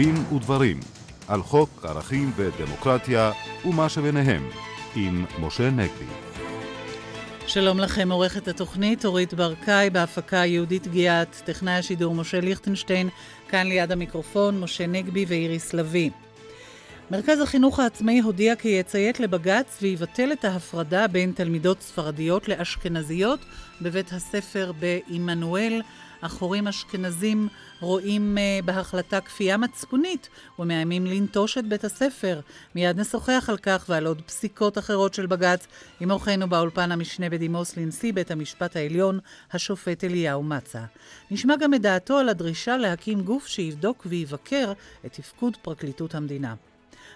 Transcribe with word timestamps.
דין 0.00 0.14
ודברים 0.34 0.80
על 1.28 1.42
חוק 1.42 1.84
ערכים 1.84 2.32
ודמוקרטיה 2.36 3.32
ומה 3.64 3.88
שביניהם 3.88 4.48
עם 4.96 5.24
משה 5.40 5.70
נגבי. 5.70 6.04
שלום 7.46 7.78
לכם, 7.78 8.12
עורכת 8.12 8.48
התוכנית 8.48 9.04
אורית 9.04 9.34
ברקאי, 9.34 9.90
בהפקה 9.90 10.36
יהודית 10.36 10.86
גיאת, 10.86 11.42
טכנאי 11.44 11.72
השידור 11.72 12.14
משה 12.14 12.40
ליכטנשטיין, 12.40 13.08
כאן 13.48 13.66
ליד 13.66 13.92
המיקרופון 13.92 14.60
משה 14.60 14.86
נגבי 14.86 15.24
ואיריס 15.28 15.74
לביא. 15.74 16.10
מרכז 17.10 17.40
החינוך 17.40 17.78
העצמאי 17.78 18.20
הודיע 18.20 18.56
כי 18.56 18.68
יציית 18.68 19.20
לבג"ץ 19.20 19.78
ויבטל 19.82 20.32
את 20.32 20.44
ההפרדה 20.44 21.06
בין 21.06 21.32
תלמידות 21.32 21.80
ספרדיות 21.80 22.48
לאשכנזיות 22.48 23.40
בבית 23.82 24.12
הספר 24.12 24.72
בעמנואל. 24.78 25.82
אך 26.20 26.42
אשכנזים 26.68 27.48
רואים 27.80 28.38
uh, 28.38 28.64
בהחלטה 28.64 29.20
כפייה 29.20 29.56
מצפונית 29.56 30.28
ומאיימים 30.58 31.06
לנטוש 31.06 31.58
את 31.58 31.66
בית 31.66 31.84
הספר. 31.84 32.40
מיד 32.74 33.00
נשוחח 33.00 33.46
על 33.48 33.56
כך 33.56 33.86
ועל 33.88 34.06
עוד 34.06 34.22
פסיקות 34.26 34.78
אחרות 34.78 35.14
של 35.14 35.26
בג"ץ 35.26 35.66
עם 36.00 36.10
אורחנו 36.10 36.48
באולפן 36.48 36.92
המשנה 36.92 37.30
בדימוס 37.30 37.76
לנשיא 37.76 38.12
בית 38.12 38.30
המשפט 38.30 38.76
העליון, 38.76 39.18
השופט 39.52 40.04
אליהו 40.04 40.42
מצה. 40.42 40.84
נשמע 41.30 41.56
גם 41.56 41.74
את 41.74 41.82
דעתו 41.82 42.18
על 42.18 42.28
הדרישה 42.28 42.76
להקים 42.76 43.20
גוף 43.20 43.46
שיבדוק 43.46 44.06
ויבקר 44.06 44.72
את 45.06 45.12
תפקוד 45.12 45.56
פרקליטות 45.62 46.14
המדינה. 46.14 46.54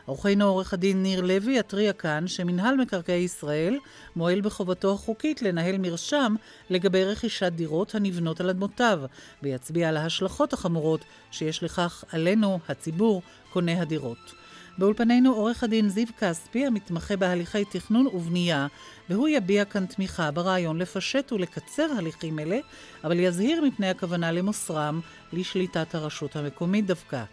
עורכנו 0.06 0.44
עורך 0.44 0.72
הדין 0.72 1.02
ניר 1.02 1.20
לוי 1.20 1.58
יתריע 1.58 1.92
כאן 1.92 2.28
שמינהל 2.28 2.76
מקרקעי 2.76 3.22
ישראל 3.22 3.78
מועל 4.16 4.40
בחובתו 4.40 4.92
החוקית 4.92 5.42
לנהל 5.42 5.78
מרשם 5.78 6.34
לגבי 6.70 7.04
רכישת 7.04 7.52
דירות 7.52 7.94
הנבנות 7.94 8.40
על 8.40 8.50
אדמותיו, 8.50 9.00
ויצביע 9.42 9.88
על 9.88 9.96
ההשלכות 9.96 10.52
החמורות 10.52 11.04
שיש 11.30 11.62
לכך 11.62 12.04
עלינו, 12.12 12.58
הציבור, 12.68 13.22
קוני 13.52 13.80
הדירות. 13.80 14.34
באולפנינו 14.78 15.32
עורך 15.32 15.64
הדין 15.64 15.88
זיו 15.88 16.06
כספי, 16.18 16.66
המתמחה 16.66 17.16
בהליכי 17.16 17.64
תכנון 17.64 18.06
ובנייה, 18.06 18.66
והוא 19.10 19.28
יביע 19.28 19.64
כאן 19.64 19.86
תמיכה 19.86 20.30
ברעיון 20.30 20.78
לפשט 20.78 21.32
ולקצר 21.32 21.86
הליכים 21.98 22.38
אלה, 22.38 22.58
אבל 23.04 23.20
יזהיר 23.20 23.64
מפני 23.64 23.90
הכוונה 23.90 24.32
למוסרם 24.32 25.00
לשליטת 25.32 25.94
הרשות 25.94 26.36
המקומית 26.36 26.86
דווקא. 26.86 27.24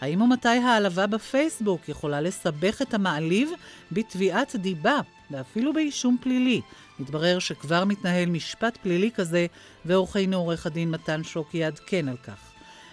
האם 0.00 0.22
ומתי 0.22 0.48
העלבה 0.48 1.06
בפייסבוק 1.06 1.88
יכולה 1.88 2.20
לסבך 2.20 2.82
את 2.82 2.94
המעליב 2.94 3.50
בתביעת 3.92 4.56
דיבה 4.56 5.00
ואפילו 5.30 5.72
באישום 5.72 6.16
פלילי? 6.20 6.60
מתברר 6.98 7.38
שכבר 7.38 7.84
מתנהל 7.84 8.28
משפט 8.28 8.76
פלילי 8.76 9.10
כזה, 9.10 9.46
ועורכנו 9.84 10.36
עורך 10.36 10.66
הדין 10.66 10.90
מתן 10.90 11.24
שוקי 11.24 11.58
יעדכן 11.58 12.08
על 12.08 12.16
כך. 12.16 12.52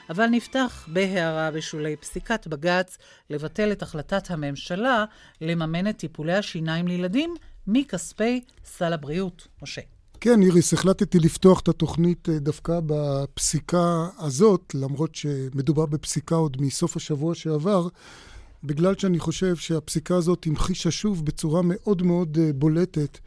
אבל 0.09 0.25
נפתח 0.25 0.87
בהערה 0.91 1.51
בשולי 1.51 1.95
פסיקת 1.95 2.47
בג"ץ 2.47 2.97
לבטל 3.29 3.71
את 3.71 3.81
החלטת 3.81 4.31
הממשלה 4.31 5.05
לממן 5.41 5.87
את 5.87 5.97
טיפולי 5.97 6.33
השיניים 6.33 6.87
לילדים 6.87 7.35
מכספי 7.67 8.41
סל 8.65 8.93
הבריאות. 8.93 9.47
משה. 9.61 9.94
כן, 10.25 10.41
איריס, 10.41 10.73
החלטתי 10.73 11.19
לפתוח 11.19 11.59
את 11.59 11.67
התוכנית 11.67 12.29
אה, 12.29 12.39
דווקא 12.39 12.79
בפסיקה 12.85 14.07
הזאת, 14.17 14.75
למרות 14.75 15.15
שמדובר 15.15 15.85
בפסיקה 15.85 16.35
עוד 16.35 16.57
מסוף 16.61 16.97
השבוע 16.97 17.35
שעבר, 17.35 17.87
בגלל 18.63 18.95
שאני 18.97 19.19
חושב 19.19 19.55
שהפסיקה 19.55 20.15
הזאת 20.15 20.45
המחישה 20.45 20.91
שוב 20.91 21.25
בצורה 21.25 21.61
מאוד 21.63 22.01
מאוד 22.01 22.37
אה, 22.41 22.53
בולטת 22.53 23.19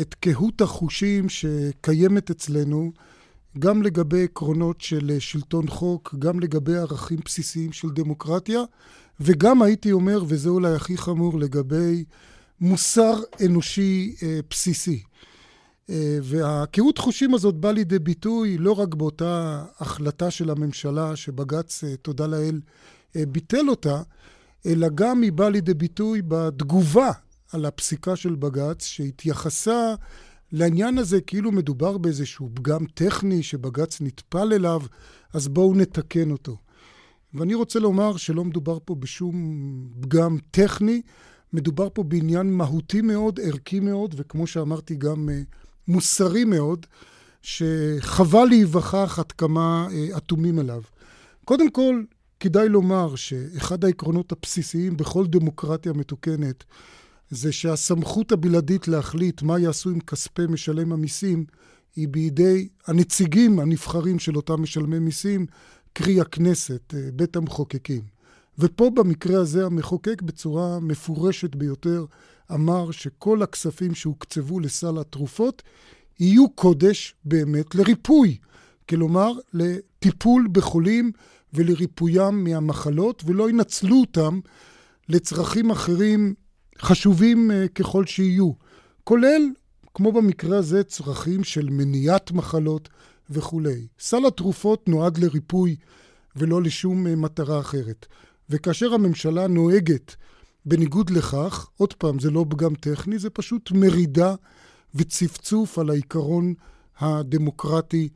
את 0.00 0.14
קהות 0.14 0.60
החושים 0.60 1.28
שקיימת 1.28 2.30
אצלנו, 2.30 2.92
גם 3.58 3.82
לגבי 3.82 4.24
עקרונות 4.24 4.80
של 4.80 5.10
אה, 5.10 5.20
שלטון 5.20 5.68
חוק, 5.68 6.14
גם 6.18 6.40
לגבי 6.40 6.76
ערכים 6.76 7.18
בסיסיים 7.24 7.72
של 7.72 7.88
דמוקרטיה, 7.90 8.60
וגם 9.20 9.62
הייתי 9.62 9.92
אומר, 9.92 10.24
וזה 10.28 10.48
אולי 10.48 10.74
הכי 10.74 10.96
חמור, 10.96 11.38
לגבי 11.38 12.04
מוסר 12.60 13.20
אנושי 13.46 14.16
בסיסי. 14.50 15.02
אה, 15.90 16.18
והקהות 16.22 16.98
חושים 16.98 17.34
הזאת 17.34 17.54
באה 17.54 17.72
לידי 17.72 17.98
ביטוי 17.98 18.58
לא 18.58 18.72
רק 18.72 18.94
באותה 18.94 19.64
החלטה 19.78 20.30
של 20.30 20.50
הממשלה, 20.50 21.16
שבג"ץ, 21.16 21.84
אה, 21.84 21.96
תודה 21.96 22.26
לאל, 22.26 22.60
אה, 23.16 23.26
ביטל 23.26 23.68
אותה, 23.68 24.02
אלא 24.66 24.88
גם 24.94 25.22
היא 25.22 25.32
באה 25.32 25.48
לידי 25.48 25.74
ביטוי 25.74 26.22
בתגובה 26.28 27.10
על 27.52 27.64
הפסיקה 27.64 28.16
של 28.16 28.34
בג"ץ, 28.34 28.84
שהתייחסה 28.84 29.94
לעניין 30.52 30.98
הזה 30.98 31.20
כאילו 31.20 31.52
מדובר 31.52 31.98
באיזשהו 31.98 32.50
פגם 32.54 32.86
טכני 32.94 33.42
שבג"ץ 33.42 34.00
נטפל 34.00 34.52
אליו, 34.52 34.80
אז 35.32 35.48
בואו 35.48 35.74
נתקן 35.74 36.30
אותו. 36.30 36.56
ואני 37.34 37.54
רוצה 37.54 37.78
לומר 37.78 38.16
שלא 38.16 38.44
מדובר 38.44 38.78
פה 38.84 38.94
בשום 38.94 39.36
פגם 40.00 40.36
טכני, 40.50 41.02
מדובר 41.52 41.88
פה 41.92 42.02
בעניין 42.02 42.52
מהותי 42.52 43.00
מאוד, 43.00 43.40
ערכי 43.40 43.80
מאוד, 43.80 44.14
וכמו 44.18 44.46
שאמרתי, 44.46 44.94
גם 44.96 45.28
מוסרי 45.88 46.44
מאוד, 46.44 46.86
שחבל 47.42 48.44
להיווכח 48.44 49.18
עד 49.18 49.32
כמה 49.32 49.88
אה, 49.92 50.16
אטומים 50.16 50.58
אליו. 50.58 50.82
קודם 51.44 51.70
כל, 51.70 52.02
כדאי 52.40 52.68
לומר 52.68 53.16
שאחד 53.16 53.84
העקרונות 53.84 54.32
הבסיסיים 54.32 54.96
בכל 54.96 55.26
דמוקרטיה 55.26 55.92
מתוקנת 55.92 56.64
זה 57.30 57.52
שהסמכות 57.52 58.32
הבלעדית 58.32 58.88
להחליט 58.88 59.42
מה 59.42 59.58
יעשו 59.58 59.90
עם 59.90 60.00
כספי 60.00 60.46
משלם 60.48 60.92
המיסים 60.92 61.44
היא 61.96 62.08
בידי 62.08 62.68
הנציגים 62.86 63.58
הנבחרים 63.60 64.18
של 64.18 64.36
אותם 64.36 64.62
משלמי 64.62 64.98
מיסים, 64.98 65.46
קרי 65.92 66.20
הכנסת, 66.20 66.94
אה, 66.94 67.08
בית 67.12 67.36
המחוקקים. 67.36 68.02
ופה 68.58 68.90
במקרה 68.94 69.40
הזה 69.40 69.66
המחוקק 69.66 70.22
בצורה 70.22 70.80
מפורשת 70.80 71.54
ביותר 71.54 72.04
אמר 72.54 72.90
שכל 72.90 73.42
הכספים 73.42 73.94
שהוקצבו 73.94 74.60
לסל 74.60 74.98
התרופות 74.98 75.62
יהיו 76.20 76.50
קודש 76.50 77.14
באמת 77.24 77.74
לריפוי. 77.74 78.36
כלומר, 78.88 79.32
לטיפול 79.52 80.48
בחולים 80.52 81.12
ולריפוים 81.54 82.44
מהמחלות, 82.44 83.22
ולא 83.26 83.50
ינצלו 83.50 84.00
אותם 84.00 84.40
לצרכים 85.08 85.70
אחרים 85.70 86.34
חשובים 86.78 87.50
אה, 87.50 87.68
ככל 87.68 88.06
שיהיו. 88.06 88.52
כולל, 89.04 89.42
כמו 89.94 90.12
במקרה 90.12 90.58
הזה, 90.58 90.82
צרכים 90.84 91.44
של 91.44 91.68
מניעת 91.70 92.32
מחלות 92.32 92.88
וכולי. 93.30 93.86
סל 93.98 94.26
התרופות 94.26 94.88
נועד 94.88 95.18
לריפוי 95.18 95.76
ולא 96.36 96.62
לשום 96.62 97.06
אה, 97.06 97.16
מטרה 97.16 97.60
אחרת. 97.60 98.06
וכאשר 98.50 98.94
הממשלה 98.94 99.46
נוהגת 99.46 100.16
בניגוד 100.66 101.10
לכך, 101.10 101.68
עוד 101.76 101.92
פעם, 101.92 102.18
זה 102.18 102.30
לא 102.30 102.44
פגם 102.48 102.74
טכני, 102.74 103.18
זה 103.18 103.30
פשוט 103.30 103.70
מרידה 103.70 104.34
וצפצוף 104.94 105.78
על 105.78 105.90
העיקרון 105.90 106.54
הדמוקרטי 106.98 108.08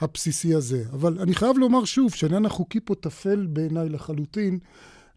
הבסיסי 0.00 0.54
הזה. 0.54 0.84
אבל 0.92 1.18
אני 1.20 1.34
חייב 1.34 1.58
לומר 1.58 1.84
שוב 1.84 2.14
שהעניין 2.14 2.46
החוקי 2.46 2.80
פה 2.84 2.94
טפל 2.94 3.46
בעיניי 3.46 3.88
לחלוטין 3.88 4.58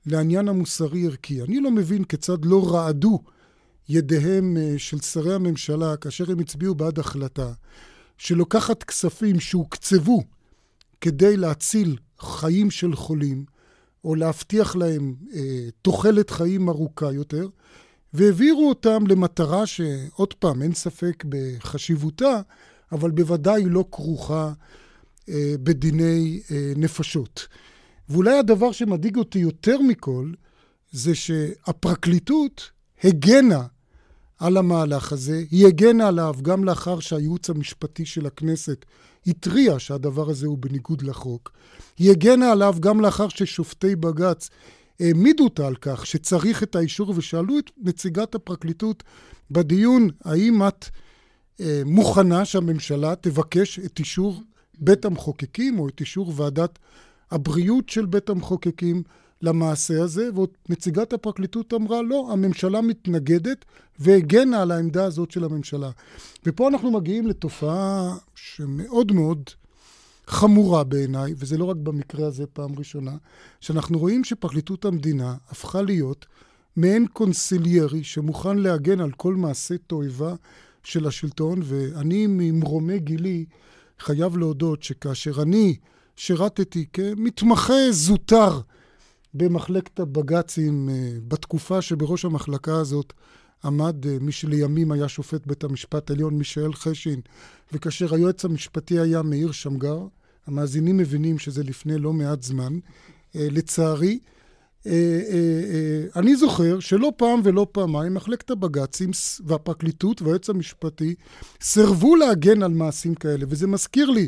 לעניין 0.06 0.48
המוסרי-ערכי. 0.48 1.42
אני 1.42 1.60
לא 1.60 1.72
מבין 1.72 2.04
כיצד 2.04 2.46
לא 2.46 2.74
רעדו 2.74 3.20
ידיהם 3.90 4.58
אה, 4.58 4.74
של 4.78 5.00
שרי 5.00 5.34
הממשלה 5.34 5.98
כאשר 5.98 6.32
הם 6.32 6.40
הצביעו 6.40 6.76
בעד 6.76 7.00
החלטה 7.00 7.54
שלוקחת 8.18 8.84
כספים 8.84 9.40
שהוקצבו 9.40 10.24
כדי 11.02 11.38
להציל 11.38 11.98
חיים 12.20 12.72
של 12.72 12.96
חולים, 12.96 13.46
או 14.06 14.16
להבטיח 14.16 14.76
להם 14.76 15.16
אה, 15.34 15.68
תוחלת 15.82 16.30
חיים 16.30 16.70
ארוכה 16.70 17.12
יותר, 17.12 17.48
והעבירו 18.14 18.70
אותם 18.70 19.08
למטרה 19.08 19.66
שעוד 19.66 20.34
פעם, 20.34 20.62
אין 20.62 20.74
ספק 20.74 21.24
בחשיבותה, 21.30 22.42
אבל 22.92 23.12
בוודאי 23.12 23.64
לא 23.66 23.86
כרוכה 23.92 24.54
אה, 25.30 25.56
בדיני 25.64 26.42
אה, 26.52 26.74
נפשות. 26.76 27.48
ואולי 28.10 28.38
הדבר 28.38 28.72
שמדאיג 28.72 29.18
אותי 29.18 29.40
יותר 29.40 29.82
מכל, 29.82 30.32
זה 30.92 31.16
שהפרקליטות 31.16 32.70
הגנה 33.04 33.64
על 34.40 34.58
המהלך 34.58 35.12
הזה, 35.12 35.44
היא 35.52 35.68
הגנה 35.68 36.08
עליו 36.08 36.36
גם 36.42 36.64
לאחר 36.64 37.00
שהייעוץ 37.00 37.50
המשפטי 37.50 38.06
של 38.06 38.26
הכנסת 38.26 38.86
התריע 39.28 39.80
שהדבר 39.80 40.30
הזה 40.30 40.48
הוא 40.48 40.58
בניגוד 40.58 41.02
לחוק. 41.02 41.52
היא 41.98 42.12
הגנה 42.12 42.52
עליו 42.52 42.76
גם 42.80 43.02
לאחר 43.02 43.28
ששופטי 43.30 43.96
בג"ץ 43.96 44.50
העמידו 45.00 45.44
אותה 45.44 45.68
על 45.68 45.76
כך 45.76 46.06
שצריך 46.06 46.64
את 46.64 46.76
האישור 46.76 47.14
ושאלו 47.16 47.60
את 47.60 47.72
נציגת 47.78 48.36
הפרקליטות 48.36 49.04
בדיון, 49.52 50.10
האם 50.26 50.68
את 50.68 50.86
אה, 51.60 51.82
מוכנה 51.86 52.46
שהממשלה 52.46 53.16
תבקש 53.22 53.80
את 53.80 54.00
אישור 54.00 54.44
בית 54.80 55.06
המחוקקים 55.06 55.80
או 55.80 55.88
את 55.88 56.00
אישור 56.00 56.34
ועדת 56.36 56.80
הבריאות 57.32 57.90
של 57.90 58.06
בית 58.06 58.30
המחוקקים 58.30 59.04
למעשה 59.46 60.04
הזה, 60.04 60.30
ונציגת 60.70 61.14
הפרקליטות 61.14 61.74
אמרה, 61.74 62.02
לא, 62.02 62.30
הממשלה 62.32 62.82
מתנגדת 62.82 63.66
והגנה 64.00 64.62
על 64.62 64.72
העמדה 64.72 65.06
הזאת 65.06 65.32
של 65.32 65.44
הממשלה. 65.44 65.90
ופה 66.46 66.68
אנחנו 66.68 66.92
מגיעים 66.92 67.28
לתופעה 67.28 68.16
שמאוד 68.36 69.12
מאוד 69.12 69.50
חמורה 70.28 70.84
בעיניי, 70.84 71.34
וזה 71.38 71.58
לא 71.58 71.66
רק 71.66 71.78
במקרה 71.78 72.28
הזה 72.28 72.46
פעם 72.48 72.76
ראשונה, 72.78 73.12
שאנחנו 73.62 74.00
רואים 74.00 74.24
שפרקליטות 74.24 74.86
המדינה 74.86 75.36
הפכה 75.50 75.82
להיות 75.82 76.26
מעין 76.76 77.08
קונסיליירי 77.08 78.04
שמוכן 78.04 78.58
להגן 78.58 79.00
על 79.02 79.12
כל 79.12 79.36
מעשה 79.36 79.76
תועבה 79.88 80.36
של 80.84 81.08
השלטון, 81.08 81.60
ואני 81.64 82.28
ממרומי 82.28 83.00
גילי 83.00 83.46
חייב 84.00 84.38
להודות 84.38 84.84
שכאשר 84.84 85.42
אני 85.42 85.76
שירתתי 86.16 86.86
כמתמחה 86.94 87.92
זוטר 87.92 88.60
במחלקת 89.38 90.00
הבג"צים 90.00 90.90
אה, 90.90 91.12
בתקופה 91.28 91.82
שבראש 91.82 92.26
המחלקה 92.26 92.76
הזאת 92.76 93.14
עמד 93.64 94.06
אה, 94.08 94.18
מי 94.22 94.32
שלימים 94.32 94.92
היה 94.92 95.08
שופט 95.08 95.48
בית 95.48 95.64
המשפט 95.64 96.10
העליון, 96.10 96.38
מישאל 96.38 96.74
חשין, 96.74 97.22
וכאשר 97.74 98.14
היועץ 98.14 98.46
המשפטי 98.46 99.00
היה 99.00 99.22
מאיר 99.22 99.52
שמגר, 99.52 100.00
המאזינים 100.48 100.98
מבינים 100.98 101.40
שזה 101.40 101.64
לפני 101.64 101.98
לא 101.98 102.14
מעט 102.14 102.44
זמן. 102.44 102.80
אה, 103.36 103.48
לצערי, 103.52 104.20
אני 106.16 106.36
זוכר 106.36 106.80
שלא 106.80 107.12
פעם 107.18 107.42
ולא 107.44 107.68
פעמיים 107.72 108.14
מחלקת 108.14 108.52
הבג"צים 108.52 109.12
והפרקליטות 109.46 110.22
והיועץ 110.22 110.50
המשפטי 110.50 111.16
סירבו 111.62 112.16
להגן 112.16 112.64
על 112.64 112.74
מעשים 112.74 113.16
כאלה, 113.16 113.46
וזה 113.50 113.68
מזכיר 113.68 114.10
לי, 114.10 114.28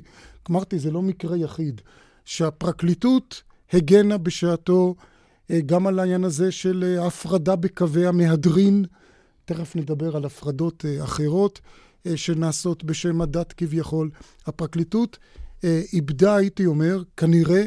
אמרתי, 0.52 0.80
זה 0.80 0.92
לא 0.92 1.02
מקרה 1.02 1.38
יחיד, 1.38 1.82
שהפרקליטות 2.26 3.44
הגנה 3.74 4.18
בשעתו 4.18 4.96
אה, 5.52 5.62
גם 5.66 5.88
על 5.88 6.00
העניין 6.00 6.24
הזה 6.24 6.52
של 6.52 6.84
אה, 6.84 7.08
הפרדה 7.08 7.56
בקווי 7.56 8.08
המהדרין, 8.08 8.86
תכף 9.46 9.76
נדבר 9.76 10.16
על 10.16 10.26
הפרדות 10.26 10.86
אה, 10.86 11.04
אחרות 11.04 11.60
שנעשות 12.16 12.84
בשם 12.84 13.22
הדת 13.22 13.54
כביכול. 13.54 14.10
הפרקליטות 14.46 15.18
איבדה, 15.94 16.36
הייתי 16.36 16.66
אומר, 16.66 17.04
כנראה 17.18 17.66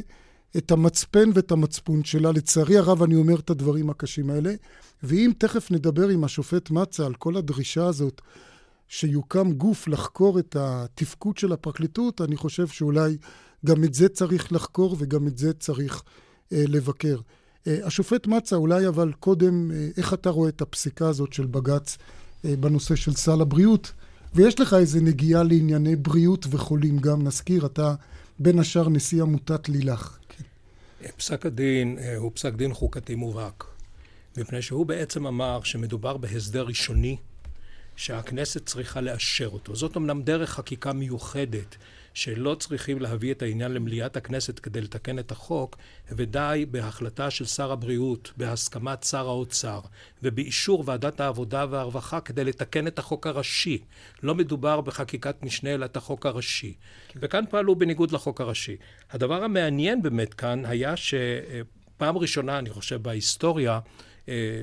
את 0.56 0.70
המצפן 0.70 1.30
ואת 1.34 1.52
המצפון 1.52 2.04
שלה. 2.04 2.32
לצערי 2.32 2.78
הרב 2.78 3.02
אני 3.02 3.14
אומר 3.14 3.38
את 3.38 3.50
הדברים 3.50 3.90
הקשים 3.90 4.30
האלה. 4.30 4.54
ואם 5.02 5.32
תכף 5.38 5.70
נדבר 5.70 6.08
עם 6.08 6.24
השופט 6.24 6.70
מצה 6.70 7.06
על 7.06 7.14
כל 7.14 7.36
הדרישה 7.36 7.86
הזאת 7.86 8.20
שיוקם 8.88 9.52
גוף 9.52 9.88
לחקור 9.88 10.38
את 10.38 10.56
התפקוד 10.58 11.38
של 11.38 11.52
הפרקליטות, 11.52 12.20
אני 12.20 12.36
חושב 12.36 12.66
שאולי 12.66 13.16
גם 13.66 13.84
את 13.84 13.94
זה 13.94 14.08
צריך 14.08 14.52
לחקור 14.52 14.96
וגם 14.98 15.26
את 15.26 15.38
זה 15.38 15.52
צריך 15.52 16.02
אה, 16.52 16.64
לבקר. 16.68 17.20
אה, 17.66 17.78
השופט 17.86 18.26
מצה, 18.26 18.56
אולי 18.56 18.88
אבל 18.88 19.12
קודם, 19.20 19.70
אה, 19.70 19.88
איך 19.96 20.14
אתה 20.14 20.30
רואה 20.30 20.48
את 20.48 20.60
הפסיקה 20.60 21.08
הזאת 21.08 21.32
של 21.32 21.46
בג"ץ 21.46 21.98
אה, 22.44 22.56
בנושא 22.56 22.96
של 22.96 23.12
סל 23.12 23.40
הבריאות? 23.40 23.92
ויש 24.34 24.60
לך 24.60 24.74
איזה 24.74 25.00
נגיעה 25.00 25.42
לענייני 25.42 25.96
בריאות 25.96 26.46
וחולים 26.50 26.98
גם, 26.98 27.22
נזכיר, 27.26 27.66
אתה 27.66 27.94
בין 28.38 28.58
השאר 28.58 28.88
נשיא 28.88 29.22
עמותת 29.22 29.68
לילך. 29.68 30.18
כן. 30.28 30.44
פסק 31.16 31.46
הדין 31.46 31.98
אה, 31.98 32.16
הוא 32.16 32.30
פסק 32.34 32.54
דין 32.54 32.74
חוקתי 32.74 33.14
מובהק, 33.14 33.64
מפני 34.36 34.62
שהוא 34.62 34.86
בעצם 34.86 35.26
אמר 35.26 35.60
שמדובר 35.62 36.16
בהסדר 36.16 36.62
ראשוני 36.62 37.16
שהכנסת 37.96 38.66
צריכה 38.66 39.00
לאשר 39.00 39.48
אותו. 39.52 39.76
זאת 39.76 39.96
אמנם 39.96 40.22
דרך 40.22 40.50
חקיקה 40.50 40.92
מיוחדת 40.92 41.76
שלא 42.20 42.54
צריכים 42.54 43.00
להביא 43.00 43.32
את 43.32 43.42
העניין 43.42 43.72
למליאת 43.72 44.16
הכנסת 44.16 44.58
כדי 44.58 44.80
לתקן 44.80 45.18
את 45.18 45.30
החוק, 45.30 45.76
ודי 46.12 46.66
בהחלטה 46.70 47.30
של 47.30 47.44
שר 47.44 47.72
הבריאות, 47.72 48.32
בהסכמת 48.36 49.02
שר 49.02 49.28
האוצר, 49.28 49.80
ובאישור 50.22 50.84
ועדת 50.86 51.20
העבודה 51.20 51.66
והרווחה 51.70 52.20
כדי 52.20 52.44
לתקן 52.44 52.86
את 52.86 52.98
החוק 52.98 53.26
הראשי. 53.26 53.78
לא 54.22 54.34
מדובר 54.34 54.80
בחקיקת 54.80 55.42
משנה, 55.42 55.74
אלא 55.74 55.84
את 55.84 55.96
החוק 55.96 56.26
הראשי. 56.26 56.74
וכאן 57.16 57.44
פעלו 57.50 57.76
בניגוד 57.76 58.12
לחוק 58.12 58.40
הראשי. 58.40 58.76
הדבר 59.10 59.44
המעניין 59.44 60.02
באמת 60.02 60.34
כאן 60.34 60.64
היה 60.64 60.94
שפעם 60.96 62.18
ראשונה, 62.18 62.58
אני 62.58 62.70
חושב, 62.70 63.02
בהיסטוריה, 63.02 63.80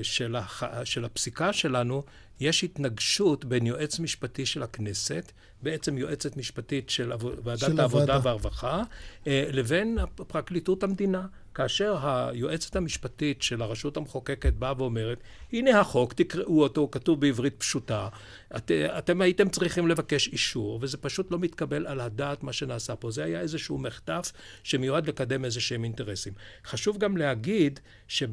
של, 0.02 0.36
הח... 0.36 0.62
של 0.84 1.04
הפסיקה 1.04 1.52
שלנו, 1.52 2.02
יש 2.40 2.64
התנגשות 2.64 3.44
בין 3.44 3.66
יועץ 3.66 3.98
משפטי 3.98 4.46
של 4.46 4.62
הכנסת, 4.62 5.32
בעצם 5.62 5.98
יועצת 5.98 6.36
משפטית 6.36 6.90
של 6.90 7.12
ועדת 7.44 7.58
של 7.58 7.80
העבודה 7.80 8.02
הוועדה. 8.02 8.20
והרווחה, 8.28 8.82
אה, 9.26 9.44
לבין 9.52 9.98
פרקליטות 10.28 10.82
המדינה. 10.82 11.26
כאשר 11.58 11.96
היועצת 12.02 12.76
המשפטית 12.76 13.42
של 13.42 13.62
הרשות 13.62 13.96
המחוקקת 13.96 14.52
באה 14.52 14.72
ואומרת, 14.78 15.20
הנה 15.52 15.80
החוק, 15.80 16.12
תקראו 16.12 16.62
אותו, 16.62 16.80
הוא 16.80 16.92
כתוב 16.92 17.20
בעברית 17.20 17.54
פשוטה, 17.58 18.08
את, 18.56 18.70
אתם 18.70 19.20
הייתם 19.20 19.48
צריכים 19.48 19.88
לבקש 19.88 20.28
אישור, 20.28 20.78
וזה 20.82 20.96
פשוט 20.96 21.30
לא 21.30 21.38
מתקבל 21.38 21.86
על 21.86 22.00
הדעת 22.00 22.42
מה 22.42 22.52
שנעשה 22.52 22.96
פה. 22.96 23.10
זה 23.10 23.24
היה 23.24 23.40
איזשהו 23.40 23.78
מחטף 23.78 24.32
שמיועד 24.62 25.06
לקדם 25.06 25.44
איזה 25.44 25.60
שהם 25.60 25.84
אינטרסים. 25.84 26.32
חשוב 26.64 26.98
גם 26.98 27.16
להגיד 27.16 27.80
שב... 28.08 28.30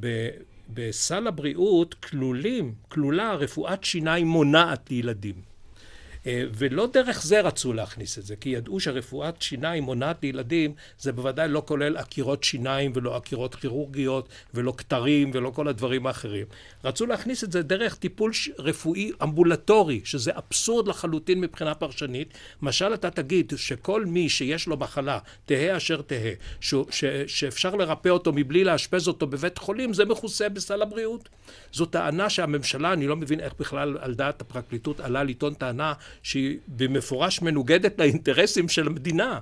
בסל 0.70 1.28
הבריאות 1.28 1.94
כלולים, 1.94 2.74
כלולה 2.88 3.36
רפואת 3.36 3.84
שיניים 3.84 4.28
מונעת 4.28 4.92
לילדים. 4.92 5.55
אה, 6.28 6.44
ולא 6.54 6.88
דרך 6.94 7.22
זה 7.24 7.42
רצו 7.42 7.74
להכניס 7.74 8.20
את 8.20 8.26
זה, 8.26 8.36
כי 8.36 8.50
ידעו 8.50 8.80
שרפואת 8.80 9.42
שיניים 9.42 9.84
מונעת 9.84 10.18
לילדים 10.24 10.74
זה 11.00 11.12
בוודאי 11.12 11.48
לא 11.48 11.64
כולל 11.66 11.98
עקירות 11.98 12.44
שיניים 12.44 12.92
ולא 12.96 13.16
עקירות 13.16 13.56
כירורגיות 13.56 14.30
ולא 14.54 14.74
כתרים 14.78 15.32
ולא 15.34 15.50
כל 15.50 15.68
הדברים 15.68 16.08
האחרים. 16.08 16.46
רצו 16.84 17.06
להכניס 17.06 17.44
את 17.44 17.52
זה 17.52 17.62
דרך 17.62 17.96
טיפול 17.96 18.32
רפואי 18.60 19.12
אמבולטורי, 19.24 20.02
שזה 20.04 20.32
אבסורד 20.38 20.88
לחלוטין 20.88 21.42
מבחינה 21.42 21.76
פרשנית. 21.76 22.34
משל 22.62 22.94
אתה 22.94 23.12
תגיד 23.12 23.54
שכל 23.56 24.06
מי 24.06 24.30
שיש 24.30 24.68
לו 24.68 24.78
מחלה, 24.78 25.20
תהא 25.46 25.78
אשר 25.78 26.02
תהא, 26.02 26.32
ש- 26.62 26.76
ש- 26.90 27.06
שאפשר 27.28 27.76
לרפא 27.76 28.10
אותו 28.10 28.32
מבלי 28.34 28.64
לאשפז 28.64 29.08
אותו 29.08 29.28
בבית 29.28 29.58
חולים, 29.58 29.94
זה 29.94 30.06
מכוסה 30.06 30.50
בסל 30.50 30.82
הבריאות. 30.82 31.30
זו 31.74 31.86
טענה 31.86 32.30
שהממשלה, 32.30 32.94
אני 32.94 33.08
לא 33.08 33.16
מבין 33.16 33.40
איך 33.40 33.54
בכלל 33.60 33.98
על 34.02 34.14
דעת 34.14 34.42
הפרקליטות 34.42 35.00
עלה 35.00 35.24
לטעון 35.24 35.54
טענה 35.54 35.94
שהיא 36.24 36.58
במפורש 36.68 37.42
מנוגדת 37.42 38.00
לאינטרסים 38.00 38.70
של 38.70 38.88
המדינה. 38.88 39.40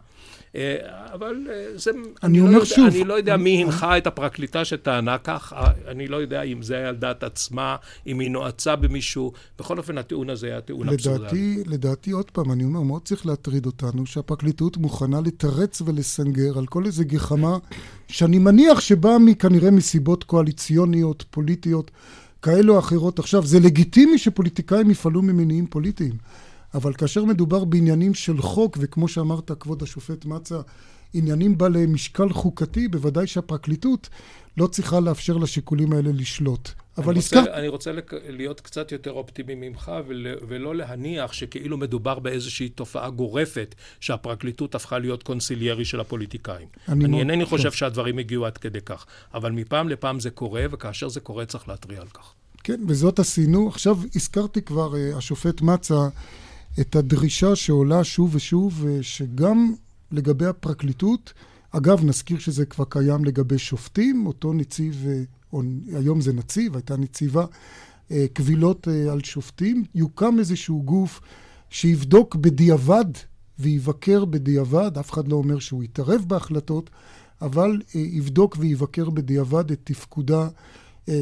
אה, 0.56 0.76
אבל 1.14 1.48
אה, 1.50 1.66
זה... 1.76 1.92
אני, 1.92 2.02
אני 2.24 2.40
אומר 2.40 2.58
לא 2.58 2.66
שוב... 2.66 2.86
אני 2.88 3.04
לא 3.04 3.14
יודע 3.14 3.38
מי 3.38 3.64
הנחה 3.64 3.98
את 3.98 4.08
הפרקליטה 4.08 4.66
שטענה 4.66 5.18
כך, 5.18 5.54
אה, 5.56 5.72
אני 5.88 6.08
לא 6.08 6.18
יודע 6.18 6.42
אם 6.42 6.62
זה 6.62 6.76
היה 6.76 6.90
על 6.90 6.96
דעת 6.96 7.24
עצמה, 7.24 7.76
אם 8.08 8.20
היא 8.20 8.32
נועצה 8.32 8.76
במישהו. 8.76 9.32
בכל 9.60 9.78
אופן, 9.78 9.98
הטיעון 9.98 10.30
הזה 10.30 10.48
היה 10.48 10.62
טיעון 10.62 10.90
אבסורדלי. 10.90 11.64
לדעתי, 11.66 12.12
עוד 12.12 12.32
פעם, 12.32 12.52
אני 12.52 12.64
אומר, 12.64 12.82
מאוד 12.82 13.02
צריך 13.02 13.26
להטריד 13.26 13.66
אותנו 13.66 14.06
שהפרקליטות 14.06 14.78
מוכנה 14.78 15.22
לתרץ 15.22 15.82
ולסנגר 15.82 16.58
על 16.58 16.66
כל 16.66 16.86
איזה 16.86 17.04
גחמה 17.04 17.58
שאני 18.08 18.40
מניח 18.40 18.80
שבאה 18.80 19.18
כנראה 19.40 19.72
מסיבות 19.72 20.24
קואליציוניות, 20.24 21.26
פוליטיות. 21.30 21.92
כאלו 22.42 22.74
או 22.74 22.80
אחרות. 22.80 23.20
עכשיו, 23.20 23.46
זה 23.46 23.60
לגיטימי 23.60 24.18
שפוליטיקאים 24.18 24.92
יפעלו 24.92 25.22
ממניעים 25.22 25.68
פוליטיים. 25.68 26.14
אבל 26.74 26.94
כאשר 26.94 27.26
מדובר 27.26 27.64
בעניינים 27.64 28.14
של 28.14 28.38
חוק, 28.38 28.78
וכמו 28.82 29.08
שאמרת, 29.08 29.52
כבוד 29.60 29.84
השופט 29.84 30.26
מצה, 30.26 30.62
עניינים 31.14 31.58
בעלי 31.58 31.86
משקל 31.86 32.30
חוקתי, 32.30 32.88
בוודאי 32.88 33.28
שהפרקליטות 33.28 34.10
לא 34.58 34.68
צריכה 34.68 35.00
לאפשר 35.00 35.38
לשיקולים 35.38 35.94
האלה 35.94 36.10
לשלוט. 36.14 36.70
אבל 36.98 37.18
הזכרת... 37.18 37.48
אני 37.48 37.68
רוצה 37.68 37.92
להיות 38.30 38.62
קצת 38.62 38.92
יותר 38.92 39.12
אופטימי 39.12 39.56
ממך 39.56 39.92
ול, 40.08 40.28
ולא 40.48 40.76
להניח 40.76 41.34
שכאילו 41.34 41.78
מדובר 41.78 42.20
באיזושהי 42.20 42.70
תופעה 42.70 43.10
גורפת 43.10 43.76
שהפרקליטות 44.00 44.76
הפכה 44.76 45.00
להיות 45.00 45.24
קונסיליירי 45.24 45.86
של 45.86 46.00
הפוליטיקאים. 46.00 46.68
אני, 46.88 47.06
אני 47.06 47.20
אינני 47.20 47.46
חושב 47.46 47.72
שהדברים 47.72 48.18
הגיעו 48.18 48.46
עד 48.46 48.58
כדי 48.58 48.82
כך, 48.82 49.06
אבל 49.34 49.52
מפעם 49.52 49.90
לפעם 49.90 50.20
זה 50.20 50.30
קורה, 50.30 50.66
וכאשר 50.72 51.10
זה 51.10 51.20
קורה 51.20 51.46
צריך 51.46 51.70
להתריע 51.70 52.02
על 52.02 52.08
כך. 52.08 52.34
כן, 52.64 52.82
וזאת 52.88 53.20
עשינו. 53.20 53.68
עכשיו 53.68 53.98
הזכרתי 54.16 54.62
כבר, 54.62 54.94
uh, 54.94 55.18
השופט 55.18 55.62
מצה, 55.62 56.08
את 56.80 56.96
הדרישה 56.96 57.56
שעולה 57.56 58.04
שוב 58.04 58.36
ושוב, 58.36 58.86
אה, 58.88 58.98
שגם 59.02 59.74
לגבי 60.12 60.46
הפרקליטות, 60.46 61.34
אגב, 61.72 62.06
נזכיר 62.06 62.40
שזה 62.40 62.66
כבר 62.66 62.86
קיים 62.90 63.26
לגבי 63.26 63.58
שופטים, 63.58 64.26
אותו 64.28 64.54
נציב, 64.54 65.06
אה, 65.08 65.22
או 65.54 65.62
היום 65.96 66.22
זה 66.22 66.34
נציב, 66.34 66.76
הייתה 66.76 66.98
נציבה, 66.98 67.46
אה, 68.12 68.26
קבילות 68.34 68.88
על 69.12 69.24
שופטים, 69.24 69.84
יוקם 69.96 70.40
איזשהו 70.40 70.84
גוף 70.84 71.22
שיבדוק 71.70 72.36
בדיעבד 72.36 73.06
ויבקר 73.60 74.26
בדיעבד, 74.26 74.98
אף 74.98 75.12
אחד 75.12 75.28
לא 75.28 75.36
אומר 75.36 75.60
שהוא 75.60 75.84
יתערב 75.84 76.26
בהחלטות, 76.28 76.90
אבל 77.42 77.82
יבדוק 77.96 78.56
ויבקר 78.60 79.10
בדיעבד 79.10 79.72
את 79.72 79.80
תפקודה 79.84 80.48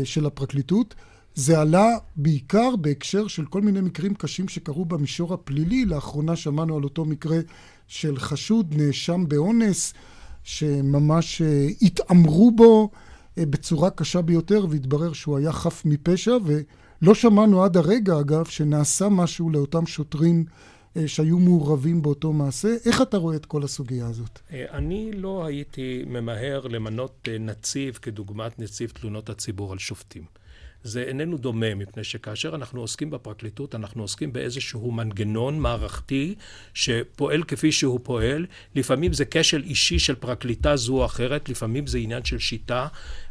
של 0.04 0.26
הפרקליטות. 0.26 0.96
זה 1.42 1.60
עלה 1.60 1.98
בעיקר 2.16 2.76
בהקשר 2.76 3.28
של 3.28 3.46
כל 3.46 3.62
מיני 3.62 3.82
מקרים 3.82 4.14
קשים 4.14 4.48
שקרו 4.48 4.86
במישור 4.86 5.34
הפלילי. 5.34 5.86
לאחרונה 5.86 6.36
שמענו 6.36 6.78
על 6.78 6.84
אותו 6.84 7.06
מקרה 7.06 7.38
של 7.88 8.20
חשוד, 8.20 8.74
נאשם 8.78 9.26
באונס, 9.28 9.94
שממש 10.44 11.42
אה, 11.42 11.68
התעמרו 11.82 12.52
בו 12.52 12.90
אה, 13.38 13.46
בצורה 13.46 13.90
קשה 13.90 14.22
ביותר, 14.22 14.66
והתברר 14.70 15.14
שהוא 15.14 15.38
היה 15.38 15.52
חף 15.52 15.86
מפשע, 15.86 16.38
ולא 16.46 17.14
שמענו 17.16 17.64
עד 17.64 17.78
הרגע, 17.78 18.20
אגב, 18.20 18.46
שנעשה 18.46 19.10
משהו 19.10 19.50
לאותם 19.50 19.86
שוטרים 19.86 20.46
אה, 20.98 21.08
שהיו 21.08 21.40
מעורבים 21.40 22.02
באותו 22.02 22.34
מעשה. 22.34 22.76
איך 22.86 23.02
אתה 23.02 23.18
רואה 23.18 23.36
את 23.36 23.46
כל 23.46 23.64
הסוגיה 23.64 24.08
הזאת? 24.08 24.40
אני 24.52 25.12
לא 25.12 25.46
הייתי 25.46 26.04
ממהר 26.08 26.68
למנות 26.68 27.28
נציב 27.40 28.00
כדוגמת 28.02 28.60
נציב 28.60 28.90
תלונות 28.90 29.30
הציבור 29.30 29.72
על 29.72 29.78
שופטים. 29.80 30.41
זה 30.84 31.02
איננו 31.02 31.38
דומה, 31.38 31.76
מפני 31.76 32.04
שכאשר 32.04 32.56
אנחנו 32.56 32.82
עוסקים 32.82 33.10
בפרקליטות, 33.10 33.76
אנחנו 33.76 34.02
עוסקים 34.02 34.34
באיזשהו 34.34 34.92
מנגנון 34.92 35.60
מערכתי 35.60 36.36
שפועל 36.74 37.44
כפי 37.44 37.72
שהוא 37.72 38.00
פועל. 38.04 38.46
לפעמים 38.76 39.14
זה 39.14 39.26
כשל 39.32 39.64
אישי 39.64 40.00
של 40.00 40.16
פרקליטה 40.16 40.76
זו 40.76 40.94
או 40.94 41.06
אחרת, 41.06 41.50
לפעמים 41.50 41.88
זה 41.88 41.98
עניין 41.98 42.24
של 42.26 42.40
שיטה. 42.40 42.88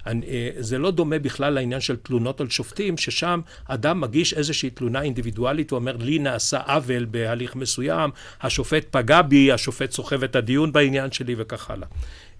אה, 0.06 0.12
זה 0.58 0.78
לא 0.78 0.90
דומה 0.90 1.18
בכלל 1.18 1.52
לעניין 1.52 1.80
של 1.80 1.96
תלונות 1.96 2.40
על 2.40 2.50
שופטים, 2.50 2.96
ששם 2.96 3.40
אדם 3.64 4.00
מגיש 4.00 4.34
איזושהי 4.34 4.70
תלונה 4.70 5.02
אינדיבידואלית, 5.02 5.70
הוא 5.70 5.78
אומר, 5.78 5.96
לי 5.96 6.18
נעשה 6.18 6.60
עוול 6.60 7.04
בהליך 7.04 7.56
מסוים, 7.56 8.10
השופט 8.40 8.86
פגע 8.90 9.22
בי, 9.22 9.52
השופט 9.52 9.90
סוחב 9.90 10.24
את 10.24 10.36
הדיון 10.36 10.72
בעניין 10.72 11.12
שלי 11.12 11.34
וכך 11.38 11.70
הלאה. 11.70 11.88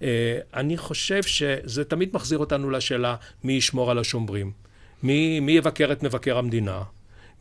אה, 0.01 0.39
אני 0.53 0.77
חושב 0.77 1.23
שזה 1.23 1.83
תמיד 1.83 2.09
מחזיר 2.13 2.37
אותנו 2.37 2.69
לשאלה 2.69 3.15
מי 3.43 3.53
ישמור 3.53 3.91
על 3.91 3.99
השומרים. 3.99 4.70
מי, 5.03 5.39
מי 5.39 5.51
יבקר 5.51 5.91
את 5.91 6.03
מבקר 6.03 6.37
המדינה? 6.37 6.81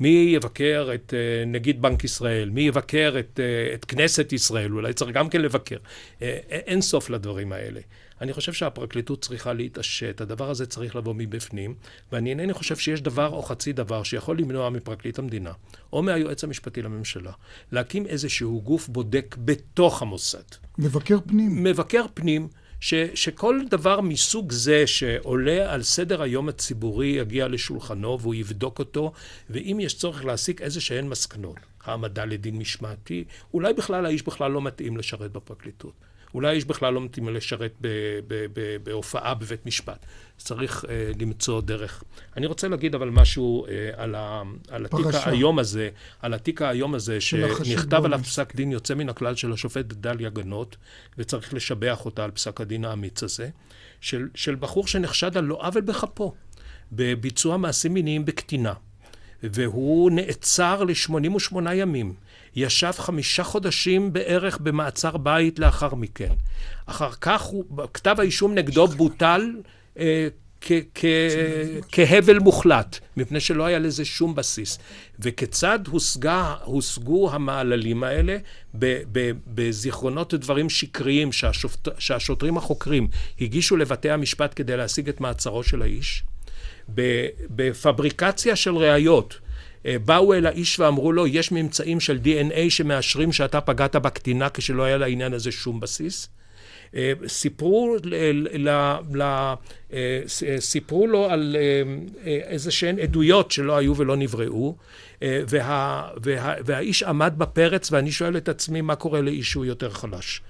מי 0.01 0.33
יבקר 0.35 0.89
את 0.95 1.15
uh, 1.15 1.49
נגיד 1.49 1.83
בנק 1.83 2.05
ישראל? 2.05 2.51
מי 2.51 2.61
יבקר 2.61 3.15
את, 3.19 3.41
uh, 3.41 3.75
את 3.75 3.85
כנסת 3.85 4.33
ישראל? 4.33 4.73
אולי 4.73 4.93
צריך 4.93 5.11
גם 5.11 5.29
כן 5.29 5.41
לבקר. 5.41 5.77
Uh, 5.77 6.23
אין 6.51 6.81
סוף 6.81 7.11
לדברים 7.11 7.53
האלה. 7.53 7.81
אני 8.21 8.33
חושב 8.33 8.53
שהפרקליטות 8.53 9.23
צריכה 9.23 9.53
להתעשת, 9.53 10.21
הדבר 10.21 10.51
הזה 10.51 10.67
צריך 10.67 10.97
לבוא 10.97 11.15
מבפנים, 11.17 11.75
ואני 12.13 12.31
אינני 12.31 12.53
חושב 12.53 12.77
שיש 12.77 13.01
דבר 13.01 13.29
או 13.29 13.43
חצי 13.43 13.73
דבר 13.73 14.03
שיכול 14.03 14.39
למנוע 14.39 14.71
מפרקליט 14.71 15.19
המדינה, 15.19 15.53
או 15.93 16.03
מהיועץ 16.03 16.45
המשפטי 16.45 16.83
לממשלה, 16.83 17.33
להקים 17.73 18.07
איזשהו 18.07 18.63
גוף 18.63 18.89
בודק 18.89 19.37
בתוך 19.39 20.03
המוסד. 20.03 20.43
מבקר 20.79 21.19
פנים. 21.27 21.65
מבקר 21.65 22.05
פנים. 22.15 22.49
ש, 22.81 22.95
שכל 23.15 23.61
דבר 23.71 24.01
מסוג 24.01 24.53
זה 24.53 24.87
שעולה 24.87 25.73
על 25.73 25.83
סדר 25.83 26.23
היום 26.23 26.49
הציבורי 26.49 27.07
יגיע 27.07 27.49
לשולחנו 27.49 28.21
והוא 28.21 28.35
יבדוק 28.35 28.79
אותו, 28.79 29.13
ואם 29.51 29.79
יש 29.81 29.95
צורך 29.95 30.25
להסיק 30.25 30.63
איזה 30.63 30.81
שהן 30.81 31.09
מסקנות, 31.09 31.57
העמדה 31.85 32.25
לדין 32.25 32.59
משמעתי, 32.59 33.25
אולי 33.55 33.73
בכלל 33.75 34.07
האיש 34.07 34.23
בכלל 34.23 34.51
לא 34.51 34.63
מתאים 34.63 34.97
לשרת 34.97 35.33
בפרקליטות. 35.33 36.10
אולי 36.35 36.49
האיש 36.49 36.65
בכלל 36.65 36.95
לא 36.95 37.01
מתאים 37.01 37.29
לשרת 37.29 37.73
בהופעה 38.83 39.35
בבית 39.35 39.67
משפט. 39.67 40.07
צריך 40.37 40.85
אה, 40.89 41.11
למצוא 41.21 41.61
דרך. 41.61 42.05
אני 42.37 42.47
רוצה 42.47 42.69
להגיד 42.69 42.95
אבל 42.95 43.11
משהו 43.11 43.67
אה, 43.67 43.91
על, 43.97 44.15
ה, 44.15 44.43
על 44.69 44.87
התיק 44.87 45.07
האיום 45.15 45.59
הזה, 45.59 45.89
על 46.23 46.35
התיק 46.35 46.63
האיום 46.63 46.95
הזה, 46.95 47.21
שנכתב 47.21 48.05
עליו 48.05 48.21
פסק 48.23 48.55
דין 48.55 48.73
יוצא 48.73 48.95
מן 48.95 49.09
הכלל 49.09 49.35
של 49.35 49.53
השופט 49.53 49.85
דליה 49.85 50.31
גנות, 50.31 50.77
וצריך 51.19 51.55
לשבח 51.55 52.05
אותה 52.05 52.25
על 52.25 52.31
פסק 52.31 52.61
הדין 52.61 52.85
האמיץ 52.85 53.23
הזה, 53.23 53.49
של, 54.01 54.29
של 54.35 54.55
בחור 54.55 54.87
שנחשד 54.87 55.37
על 55.37 55.45
לא 55.45 55.59
עוול 55.61 55.81
בכפו, 55.81 56.35
בביצוע 56.93 57.57
מעשים 57.57 57.95
מיניים 57.95 58.25
בקטינה. 58.25 58.73
והוא 59.43 60.11
נעצר 60.11 60.85
ל-88 60.85 61.73
ימים. 61.75 62.15
ישב 62.57 62.93
חמישה 62.93 63.45
חודשים 63.45 64.13
בערך 64.13 64.59
במעצר 64.59 65.17
בית 65.17 65.59
לאחר 65.59 65.95
מכן. 65.95 66.33
אחר 66.87 67.11
כך 67.21 67.43
הוא, 67.43 67.65
כתב 67.95 68.17
האישום 68.19 68.55
נגדו 68.55 68.87
בוטל 68.87 69.53
אה, 69.99 70.29
כהבל 71.93 72.39
מוחלט, 72.39 72.99
מפני 73.17 73.41
שלא 73.41 73.65
היה 73.65 73.79
לזה 73.79 74.05
שום 74.05 74.35
בסיס. 74.35 74.79
וכיצד 75.19 75.79
הושגה, 75.87 76.55
הושגו 76.65 77.31
המעללים 77.33 78.05
האלה 78.05 78.37
בזיכרונות 79.47 80.35
ודברים 80.35 80.71
שקריים 80.71 81.33
שהשופט, 81.33 81.89
שהשוטרים 81.99 82.57
החוקרים 82.57 83.09
הגישו 83.41 83.77
לבתי 83.77 84.11
המשפט 84.11 84.53
כדי 84.57 84.77
להשיג 84.77 85.09
את 85.09 85.21
מעצרו 85.21 85.63
של 85.63 85.83
האיש, 85.83 86.23
בפבריקציה 87.51 88.57
של 88.57 88.77
ראיות. 88.77 89.39
אה, 89.87 89.99
באו 89.99 90.35
אל 90.35 90.47
האיש 90.47 90.81
ואמרו 90.81 91.13
לו, 91.13 91.27
יש 91.27 91.53
ממצאים 91.53 92.01
של 92.01 92.19
DNA 92.25 92.61
שמאשרים 92.69 93.33
שאתה 93.33 93.61
פגעת 93.61 93.97
בקטינה 93.97 94.49
כשלא 94.51 94.83
היה 94.83 94.97
לעניין 94.97 95.33
הזה 95.33 95.53
שום 95.53 95.81
בסיס. 95.81 96.29
אה, 96.95 97.13
סיפרו, 97.27 97.97
ל, 98.05 98.69
ל, 99.15 99.23
אה, 99.93 100.21
סיפרו 100.59 101.07
לו 101.07 101.31
על 101.31 101.57
איזה 102.25 102.71
שהן 102.71 102.99
עדויות 102.99 103.51
שלא 103.51 103.77
היו 103.77 103.97
ולא 103.97 104.17
נבראו, 104.17 104.77
וה, 105.23 106.09
וה, 106.23 106.55
והאיש 106.65 107.03
עמד 107.03 107.35
בפרץ, 107.39 107.93
ואני 107.93 108.13
שואל 108.13 108.37
את 108.37 108.49
עצמי, 108.49 108.81
מה 108.81 108.95
קורה 108.97 109.21
לאיש 109.21 109.51
שהוא 109.51 109.65
יותר 109.65 109.91
חלש? 109.91 110.43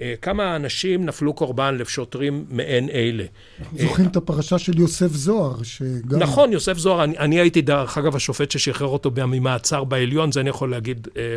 אה, 0.00 0.14
כמה 0.22 0.56
אנשים 0.56 1.06
נפלו 1.06 1.32
קורבן 1.32 1.74
לשוטרים 1.78 2.44
מעין 2.50 2.88
אלה. 2.88 3.24
אנחנו 3.60 3.78
זוכרים 3.78 4.08
את 4.08 4.16
הפרשה 4.16 4.58
של 4.58 4.78
יוסף 4.78 5.12
זוהר, 5.12 5.62
שגם... 5.62 6.18
נכון, 6.18 6.52
יוסף 6.52 6.78
זוהר, 6.78 7.04
אני, 7.04 7.18
אני 7.18 7.40
הייתי 7.40 7.62
דרך 7.62 7.98
אגב 7.98 8.16
השופט 8.16 8.50
ששחרר 8.50 8.88
אותו 8.88 9.10
ממעצר 9.16 9.84
בעליון, 9.84 10.32
זה 10.32 10.40
אני 10.40 10.50
יכול 10.50 10.70
להגיד 10.70 11.08
אה, 11.16 11.36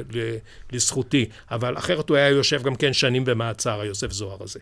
לזכותי, 0.72 1.26
אבל 1.52 1.78
אחרת 1.78 2.10
הוא 2.10 2.18
היה 2.18 2.30
יושב 2.30 2.64
גם 2.64 2.76
כן 2.76 2.94
שנים 2.94 3.26
במעצר, 3.26 3.80
היוסף 3.80 4.12
זוהר 4.12 4.38
הזה. 4.44 4.60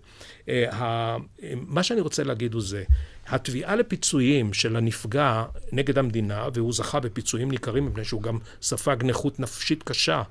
אה, 0.49 1.17
מה 1.53 1.83
שאני 1.83 2.01
רוצה 2.01 2.23
להגיד 2.23 2.53
הוא 2.53 2.61
זה, 2.61 2.83
התביעה 3.27 3.75
לפיצויים 3.75 4.53
של 4.53 4.75
הנפגע 4.75 5.43
נגד 5.71 5.97
המדינה, 5.97 6.47
והוא 6.53 6.73
זכה 6.73 6.99
בפיצויים 6.99 7.51
ניכרים 7.51 7.85
מפני 7.85 8.05
שהוא 8.05 8.21
גם 8.21 8.37
ספג 8.61 8.97
נכות 9.03 9.39
נפשית 9.39 9.83
קשה, 9.83 10.15
אה, 10.17 10.23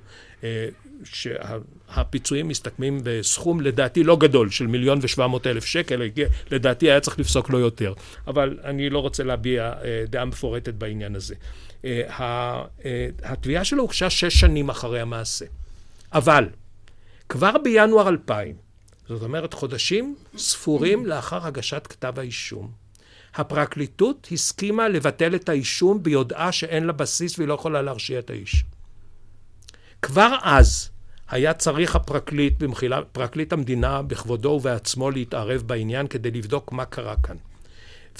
שהפיצויים 1.05 2.49
מסתכמים 2.49 3.01
בסכום 3.03 3.61
לדעתי 3.61 4.05
לא 4.05 4.17
גדול 4.17 4.51
של 4.51 4.67
מיליון 4.67 4.99
ושבע 5.03 5.27
מאות 5.27 5.47
אלף 5.47 5.65
שקל, 5.65 6.03
לדעתי 6.51 6.91
היה 6.91 7.01
צריך 7.01 7.19
לפסוק 7.19 7.51
לו 7.51 7.59
יותר, 7.59 7.93
אבל 8.27 8.59
אני 8.65 8.91
לא 8.91 8.99
רוצה 8.99 9.23
להביע 9.23 9.73
אה, 9.85 10.05
דעה 10.09 10.25
מפורטת 10.25 10.75
בעניין 10.75 11.17
הזה. 11.17 11.35
אה, 11.85 12.63
התביעה 13.23 13.65
שלו 13.65 13.83
הוגשה 13.83 14.11
שש 14.11 14.41
שנים 14.41 14.69
אחרי 14.69 15.01
המעשה, 15.01 15.45
אבל 16.13 16.49
כבר 17.29 17.59
בינואר 17.65 18.09
2000, 18.09 18.55
זאת 19.09 19.23
אומרת 19.23 19.55
חודשים 19.55 20.17
ספורים 20.37 21.07
לאחר 21.07 21.47
הגשת 21.47 21.87
כתב 21.87 22.19
האישום, 22.19 22.71
הפרקליטות 23.35 24.29
הסכימה 24.33 24.89
לבטל 24.89 25.35
את 25.35 25.49
האישום 25.49 26.03
ביודעה 26.03 26.53
שאין 26.53 26.85
לה 26.85 26.93
בסיס 26.93 27.39
והיא 27.39 27.49
לא 27.49 27.55
יכולה 27.55 27.83
להרשיע 27.83 28.19
את 28.19 28.31
האיש. 28.31 28.65
כבר 30.03 30.37
אז 30.43 30.91
היה 31.31 31.55
צריך 31.55 31.97
הפרקליט, 31.97 32.63
במחילה, 32.63 33.03
פרקליט 33.13 33.53
המדינה 33.53 34.03
בכבודו 34.03 34.49
ובעצמו 34.49 35.11
להתערב 35.11 35.63
בעניין 35.67 36.07
כדי 36.07 36.31
לבדוק 36.31 36.73
מה 36.73 36.85
קרה 36.85 37.15
כאן. 37.23 37.37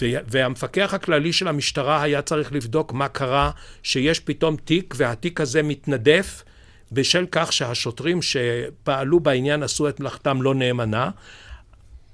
והמפקח 0.03 0.95
הכללי 0.95 1.33
של 1.33 1.49
המשטרה 1.49 2.03
היה 2.03 2.23
צריך 2.23 2.53
לבדוק 2.53 2.93
מה 2.93 3.09
קרה 3.09 3.51
שיש 3.83 4.21
פתאום 4.21 4.57
תיק 4.57 4.95
והתיק 4.97 5.41
הזה 5.41 5.63
מתנדף 5.63 6.45
בשל 6.93 7.27
כך 7.31 7.53
שהשוטרים 7.53 8.23
שפעלו 8.23 9.21
בעניין 9.21 9.63
עשו 9.63 9.89
את 9.89 10.01
מלאכתם 10.01 10.43
לא 10.43 10.55
נאמנה. 10.55 11.11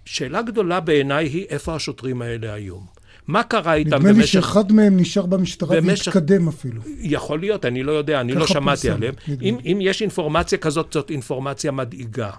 שאלה 0.04 0.42
גדולה 0.42 0.80
בעיניי 0.80 1.26
היא 1.26 1.46
איפה 1.48 1.74
השוטרים 1.74 2.22
האלה 2.22 2.52
היום. 2.54 2.93
מה 3.26 3.42
קרה 3.42 3.74
איתם 3.74 3.90
במשך... 3.90 4.06
נדמה 4.06 4.20
לי 4.20 4.26
שאחד 4.26 4.72
מהם 4.72 4.96
נשאר 4.96 5.26
במשטרה 5.26 5.76
במשך... 5.76 6.06
והתקדם 6.06 6.48
אפילו. 6.48 6.82
יכול 6.98 7.40
להיות, 7.40 7.64
אני 7.64 7.82
לא 7.82 7.92
יודע, 7.92 8.20
אני 8.20 8.32
לא 8.32 8.46
שמעתי 8.46 8.80
פרסם, 8.80 8.96
עליהם. 8.96 9.14
אם, 9.42 9.56
אם 9.64 9.78
יש 9.80 10.02
אינפורמציה 10.02 10.58
כזאת, 10.58 10.92
זאת 10.92 11.10
אינפורמציה 11.10 11.72
מדאיגה. 11.72 12.30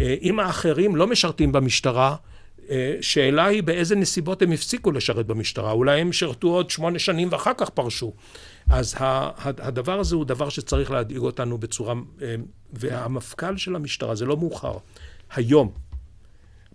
אה, 0.00 0.14
אם 0.22 0.40
האחרים 0.40 0.96
לא 0.96 1.06
משרתים 1.06 1.52
במשטרה, 1.52 2.16
אה, 2.70 2.96
שאלה 3.00 3.44
היא 3.44 3.62
באיזה 3.62 3.96
נסיבות 3.96 4.42
הם 4.42 4.52
הפסיקו 4.52 4.92
לשרת 4.92 5.26
במשטרה. 5.26 5.72
אולי 5.72 6.00
הם 6.00 6.12
שירתו 6.12 6.48
עוד 6.48 6.70
שמונה 6.70 6.98
שנים 6.98 7.28
ואחר 7.30 7.52
כך 7.56 7.70
פרשו. 7.70 8.12
אז 8.70 8.94
הדבר 9.38 10.00
הזה 10.00 10.16
הוא 10.16 10.24
דבר 10.24 10.48
שצריך 10.48 10.90
להדאיג 10.90 11.18
אותנו 11.18 11.58
בצורה... 11.58 11.94
אה, 12.22 12.34
והמפכ"ל 12.72 13.56
של 13.56 13.76
המשטרה, 13.76 14.14
זה 14.14 14.24
לא 14.24 14.36
מאוחר, 14.36 14.76
היום, 15.34 15.70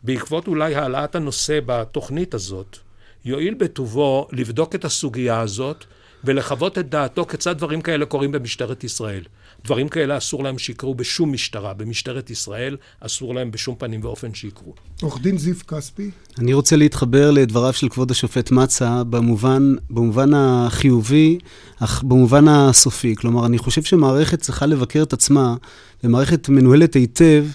בעקבות 0.04 0.48
אולי 0.48 0.76
העלאת 0.76 1.16
הנושא 1.16 1.60
בתוכנית 1.66 2.34
הזאת, 2.34 2.78
יואיל 3.26 3.54
בטובו 3.54 4.28
לבדוק 4.32 4.76
את 4.76 4.86
הסוגיה 4.86 5.40
הזאת 5.40 5.86
ולחוות 6.24 6.78
את 6.78 6.90
דעתו 6.90 7.26
כיצד 7.26 7.58
דברים 7.58 7.82
כאלה 7.82 8.06
קורים 8.06 8.32
במשטרת 8.32 8.84
ישראל. 8.84 9.24
דברים 9.66 9.90
כאלה 9.90 10.18
אסור 10.18 10.44
להם 10.44 10.58
שיקרו 10.58 10.96
בשום 10.96 11.34
משטרה. 11.34 11.74
במשטרת 11.74 12.30
ישראל 12.30 12.78
אסור 13.00 13.36
להם 13.36 13.52
בשום 13.52 13.76
פנים 13.76 14.00
ואופן 14.04 14.34
שיקרו. 14.34 14.74
עורך 15.02 15.22
דין 15.22 15.38
זיו 15.38 15.56
כספי. 15.68 16.12
אני 16.40 16.54
רוצה 16.54 16.76
להתחבר 16.76 17.32
לדבריו 17.32 17.74
של 17.74 17.90
כבוד 17.90 18.12
השופט 18.12 18.52
מצה 18.52 19.04
במובן, 19.04 19.76
במובן 19.90 20.34
החיובי, 20.34 21.38
אך 21.80 22.04
במובן 22.04 22.48
הסופי. 22.48 23.16
כלומר, 23.16 23.46
אני 23.46 23.58
חושב 23.58 23.84
שמערכת 23.84 24.40
צריכה 24.40 24.66
לבקר 24.66 25.04
את 25.04 25.14
עצמה, 25.14 25.56
ומערכת 26.04 26.50
מנוהלת 26.50 26.94
היטב. 26.94 27.46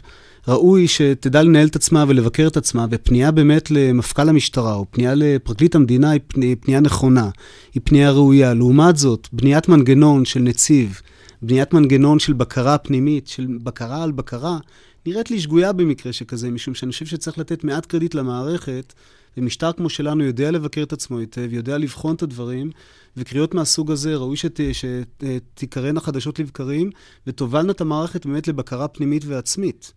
ראוי 0.48 0.88
שתדע 0.88 1.42
לנהל 1.42 1.66
את 1.66 1.76
עצמה 1.76 2.04
ולבקר 2.08 2.46
את 2.46 2.56
עצמה, 2.56 2.86
ופנייה 2.90 3.30
באמת 3.30 3.70
למפכ"ל 3.70 4.28
המשטרה, 4.28 4.74
או 4.74 4.86
פנייה 4.90 5.14
לפרקליט 5.16 5.74
המדינה, 5.74 6.10
היא 6.10 6.20
פנייה, 6.26 6.56
פנייה 6.56 6.80
נכונה, 6.80 7.30
היא 7.74 7.80
פנייה 7.84 8.10
ראויה. 8.10 8.54
לעומת 8.54 8.96
זאת, 8.96 9.28
בניית 9.32 9.68
מנגנון 9.68 10.24
של 10.24 10.40
נציב 10.40 11.00
בניית 11.42 11.74
מנגנון 11.74 12.18
של 12.18 12.32
בקרה 12.32 12.78
פנימית, 12.78 13.26
של 13.26 13.46
בקרה 13.62 14.02
על 14.02 14.12
בקרה, 14.12 14.58
נראית 15.06 15.30
לי 15.30 15.40
שגויה 15.40 15.72
במקרה 15.72 16.12
שכזה, 16.12 16.50
משום 16.50 16.74
שאני 16.74 16.92
חושב 16.92 17.06
שצריך 17.06 17.38
לתת 17.38 17.64
מעט 17.64 17.86
קרדיט 17.86 18.14
למערכת, 18.14 18.92
ומשטר 19.36 19.72
כמו 19.72 19.88
שלנו 19.88 20.24
יודע 20.24 20.50
לבקר 20.50 20.82
את 20.82 20.92
עצמו 20.92 21.18
היטב, 21.18 21.52
יודע 21.52 21.78
לבחון 21.78 22.14
את 22.14 22.22
הדברים, 22.22 22.70
וקריאות 23.16 23.54
מהסוג 23.54 23.90
הזה 23.90 24.16
ראוי 24.16 24.36
שת, 24.36 24.60
שתיקראנה 24.72 26.00
חדשות 26.00 26.38
לבקרים, 26.38 26.90
ותובלנה 27.26 27.72
את 27.72 27.80
המערכת 27.80 28.26
באמת 28.26 28.48
לבקרה 28.48 28.88
פנימית 28.88 29.24
ועצמית. 29.26 29.92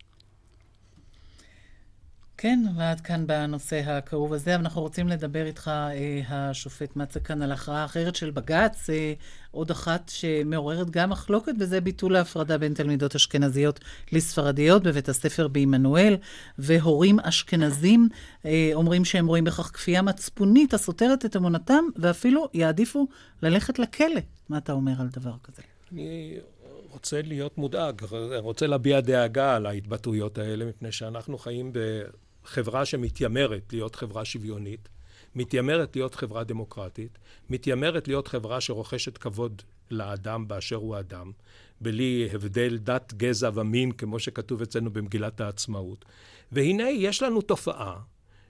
כן, 2.42 2.58
ועד 2.76 3.00
כאן 3.00 3.26
בנושא 3.26 3.80
הכאוב 3.86 4.32
הזה. 4.32 4.54
אנחנו 4.54 4.80
רוצים 4.80 5.08
לדבר 5.08 5.46
איתך, 5.46 5.68
אה, 5.68 6.20
השופט 6.28 6.96
מצא 6.96 7.20
כאן 7.20 7.42
על 7.42 7.52
הכרעה 7.52 7.84
אחרת 7.84 8.16
של 8.16 8.30
בג"ץ, 8.30 8.90
אה, 8.90 9.12
עוד 9.50 9.70
אחת 9.70 10.08
שמעוררת 10.08 10.90
גם 10.90 11.10
מחלוקת, 11.10 11.52
וזה 11.58 11.80
ביטול 11.80 12.16
ההפרדה 12.16 12.58
בין 12.58 12.74
תלמידות 12.74 13.14
אשכנזיות 13.14 13.80
לספרדיות 14.12 14.82
בבית 14.82 15.08
הספר 15.08 15.48
בעמנואל, 15.48 16.16
והורים 16.58 17.20
אשכנזים 17.20 18.08
אה, 18.44 18.70
אומרים 18.74 19.04
שהם 19.04 19.26
רואים 19.26 19.44
בכך 19.44 19.70
כפייה 19.74 20.02
מצפונית 20.02 20.74
הסותרת 20.74 21.24
את 21.24 21.36
אמונתם, 21.36 21.84
ואפילו 21.96 22.48
יעדיפו 22.54 23.08
ללכת 23.42 23.78
לכלא. 23.78 24.20
מה 24.48 24.58
אתה 24.58 24.72
אומר 24.72 24.94
על 25.00 25.08
דבר 25.08 25.34
כזה? 25.42 25.62
אני 25.92 26.38
רוצה 26.90 27.22
להיות 27.22 27.58
מודאג, 27.58 28.02
רוצה 28.38 28.66
להביע 28.66 29.00
דאגה 29.00 29.56
על 29.56 29.66
ההתבטאויות 29.66 30.38
האלה, 30.38 30.64
מפני 30.64 30.92
שאנחנו 30.92 31.38
חיים 31.38 31.72
ב... 31.72 31.78
חברה 32.44 32.84
שמתיימרת 32.84 33.72
להיות 33.72 33.94
חברה 33.94 34.24
שוויונית, 34.24 34.88
מתיימרת 35.34 35.96
להיות 35.96 36.14
חברה 36.14 36.44
דמוקרטית, 36.44 37.18
מתיימרת 37.50 38.08
להיות 38.08 38.28
חברה 38.28 38.60
שרוכשת 38.60 39.18
כבוד 39.18 39.62
לאדם 39.90 40.48
באשר 40.48 40.76
הוא 40.76 40.98
אדם, 40.98 41.32
בלי 41.80 42.28
הבדל 42.32 42.78
דת, 42.78 43.14
גזע 43.14 43.50
ומין, 43.54 43.92
כמו 43.92 44.18
שכתוב 44.18 44.62
אצלנו 44.62 44.90
במגילת 44.90 45.40
העצמאות. 45.40 46.04
והנה 46.52 46.90
יש 46.90 47.22
לנו 47.22 47.42
תופעה 47.42 47.96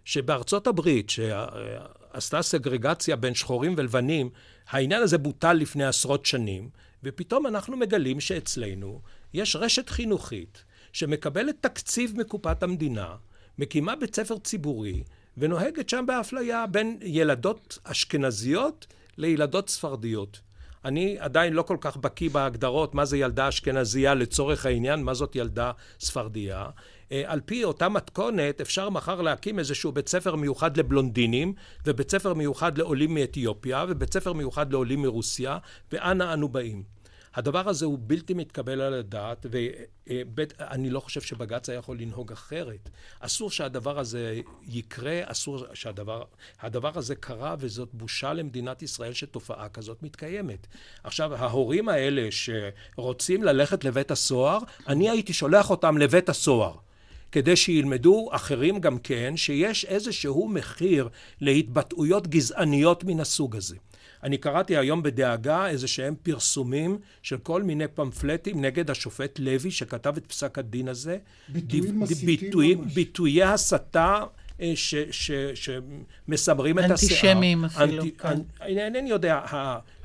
שבארצות 0.04 0.66
הברית, 0.66 1.10
שעשתה 1.10 2.42
סגרגציה 2.42 3.16
בין 3.16 3.34
שחורים 3.34 3.74
ולבנים, 3.76 4.30
העניין 4.68 5.02
הזה 5.02 5.18
בוטל 5.18 5.52
לפני 5.52 5.84
עשרות 5.84 6.26
שנים, 6.26 6.68
ופתאום 7.04 7.46
אנחנו 7.46 7.76
מגלים 7.76 8.20
שאצלנו 8.20 9.00
יש 9.34 9.56
רשת 9.56 9.88
חינוכית 9.88 10.64
שמקבלת 10.92 11.56
תקציב 11.60 12.12
מקופת 12.16 12.62
המדינה, 12.62 13.14
מקימה 13.58 13.96
בית 13.96 14.16
ספר 14.16 14.38
ציבורי 14.38 15.02
ונוהגת 15.36 15.88
שם 15.88 16.04
באפליה 16.06 16.66
בין 16.66 16.98
ילדות 17.02 17.78
אשכנזיות 17.84 18.86
לילדות 19.18 19.68
ספרדיות. 19.68 20.40
אני 20.84 21.16
עדיין 21.18 21.52
לא 21.52 21.62
כל 21.62 21.76
כך 21.80 21.96
בקיא 21.96 22.30
בהגדרות 22.30 22.94
מה 22.94 23.04
זה 23.04 23.18
ילדה 23.18 23.48
אשכנזייה 23.48 24.14
לצורך 24.14 24.66
העניין, 24.66 25.02
מה 25.02 25.14
זאת 25.14 25.36
ילדה 25.36 25.72
ספרדיה. 26.00 26.66
אה, 27.12 27.22
על 27.26 27.40
פי 27.40 27.64
אותה 27.64 27.88
מתכונת 27.88 28.60
אפשר 28.60 28.90
מחר 28.90 29.20
להקים 29.20 29.58
איזשהו 29.58 29.92
בית 29.92 30.08
ספר 30.08 30.36
מיוחד 30.36 30.76
לבלונדינים 30.76 31.52
ובית 31.86 32.10
ספר 32.10 32.34
מיוחד 32.34 32.78
לעולים 32.78 33.14
מאתיופיה 33.14 33.84
ובית 33.88 34.12
ספר 34.12 34.32
מיוחד 34.32 34.72
לעולים 34.72 35.02
מרוסיה 35.02 35.58
ואנה 35.92 36.32
אנו 36.32 36.48
באים. 36.48 36.99
הדבר 37.34 37.68
הזה 37.68 37.86
הוא 37.86 37.98
בלתי 38.02 38.34
מתקבל 38.34 38.80
על 38.80 38.94
הדעת, 38.94 39.46
ואני 39.50 40.90
לא 40.90 41.00
חושב 41.00 41.20
שבג"ץ 41.20 41.68
היה 41.68 41.78
יכול 41.78 41.98
לנהוג 41.98 42.32
אחרת. 42.32 42.90
אסור 43.20 43.50
שהדבר 43.50 43.98
הזה 43.98 44.40
יקרה, 44.68 45.20
אסור 45.24 45.64
שהדבר... 45.74 46.22
הדבר 46.60 46.90
הזה 46.94 47.14
קרה, 47.14 47.56
וזאת 47.58 47.88
בושה 47.92 48.32
למדינת 48.32 48.82
ישראל 48.82 49.12
שתופעה 49.12 49.68
כזאת 49.68 50.02
מתקיימת. 50.02 50.66
עכשיו, 51.04 51.34
ההורים 51.34 51.88
האלה 51.88 52.28
שרוצים 52.30 53.42
ללכת 53.42 53.84
לבית 53.84 54.10
הסוהר, 54.10 54.58
אני 54.88 55.10
הייתי 55.10 55.32
שולח 55.32 55.70
אותם 55.70 55.98
לבית 55.98 56.28
הסוהר. 56.28 56.74
כדי 57.32 57.56
שילמדו 57.56 58.28
אחרים 58.32 58.80
גם 58.80 58.98
כן, 58.98 59.36
שיש 59.36 59.84
איזשהו 59.84 60.48
מחיר 60.48 61.08
להתבטאויות 61.40 62.26
גזעניות 62.26 63.04
מן 63.04 63.20
הסוג 63.20 63.56
הזה. 63.56 63.76
אני 64.22 64.38
קראתי 64.38 64.76
היום 64.76 65.02
בדאגה 65.02 65.68
איזה 65.68 65.88
שהם 65.88 66.14
פרסומים 66.22 66.98
של 67.22 67.38
כל 67.38 67.62
מיני 67.62 67.88
פמפלטים 67.88 68.64
נגד 68.64 68.90
השופט 68.90 69.38
לוי 69.38 69.70
שכתב 69.70 70.14
את 70.16 70.26
פסק 70.26 70.58
הדין 70.58 70.88
הזה. 70.88 71.18
ביטויים 71.48 72.00
מסיתים 72.00 72.80
ממש. 72.80 72.94
ביטויי 72.94 73.42
הסתה 73.42 74.24
אה, 74.60 74.72
שמסמרים 75.54 76.78
את 76.78 76.90
השיער. 76.90 76.92
אנטישמים 76.92 77.64
אפילו. 77.64 78.02
אנטי, 78.02 78.16
כן. 78.16 78.40
אינני 78.60 79.10
יודע, 79.10 79.40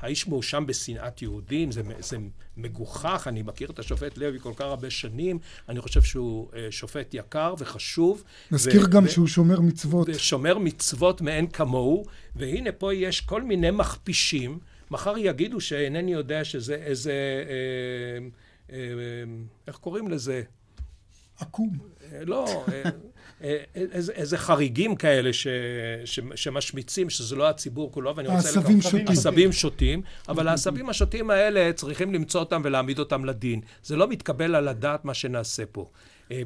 האיש 0.00 0.26
מואשם 0.26 0.66
בשנאת 0.66 1.22
יהודים, 1.22 1.72
זה, 1.72 1.82
זה 1.98 2.16
מגוחך, 2.56 3.24
אני 3.28 3.42
מכיר 3.42 3.70
את 3.70 3.78
השופט 3.78 4.18
לוי 4.18 4.40
כל 4.40 4.52
כך 4.56 4.64
הרבה 4.64 4.90
שנים, 4.90 5.38
אני 5.68 5.80
חושב 5.80 6.02
שהוא 6.02 6.48
אה, 6.56 6.66
שופט 6.70 7.14
יקר 7.14 7.54
וחשוב. 7.58 8.24
נזכיר 8.50 8.84
ו- 8.84 8.90
גם 8.90 9.04
ו- 9.04 9.08
שהוא 9.08 9.26
שומר 9.26 9.60
מצוות. 9.60 10.08
שומר 10.18 10.58
מצוות 10.58 11.20
מאין 11.20 11.46
כמוהו, 11.46 12.04
והנה 12.36 12.72
פה 12.72 12.94
יש 12.94 13.20
כל 13.20 13.42
מיני 13.42 13.70
מכפישים, 13.70 14.58
מחר 14.90 15.18
יגידו 15.18 15.60
שאינני 15.60 16.12
יודע 16.12 16.44
שזה 16.44 16.74
איזה, 16.74 17.12
אה, 18.70 18.76
איך 19.66 19.76
קוראים 19.76 20.08
לזה? 20.08 20.42
עקום. 21.40 21.78
אה, 22.12 22.24
לא, 22.26 22.64
אה, 22.72 22.82
אה, 23.44 23.62
איזה, 23.74 24.12
איזה 24.12 24.38
חריגים 24.38 24.96
כאלה 24.96 25.32
ש, 25.32 25.46
ש, 26.04 26.20
שמשמיצים, 26.34 27.10
שזה 27.10 27.36
לא 27.36 27.48
הציבור 27.48 27.92
כולו, 27.92 28.16
ואני 28.16 28.28
רוצה... 28.28 28.48
העשבים 28.48 28.82
שוטים. 28.82 29.08
עשבים 29.08 29.52
שוטים, 29.52 30.02
אבל 30.28 30.48
העשבים 30.48 30.88
השוטים 30.88 31.30
האלה, 31.30 31.72
צריכים 31.72 32.14
למצוא 32.14 32.40
אותם 32.40 32.62
ולהעמיד 32.64 32.98
אותם 32.98 33.24
לדין. 33.24 33.60
זה 33.82 33.96
לא 33.96 34.08
מתקבל 34.08 34.54
על 34.54 34.68
הדעת 34.68 35.04
מה 35.04 35.14
שנעשה 35.14 35.66
פה. 35.66 35.90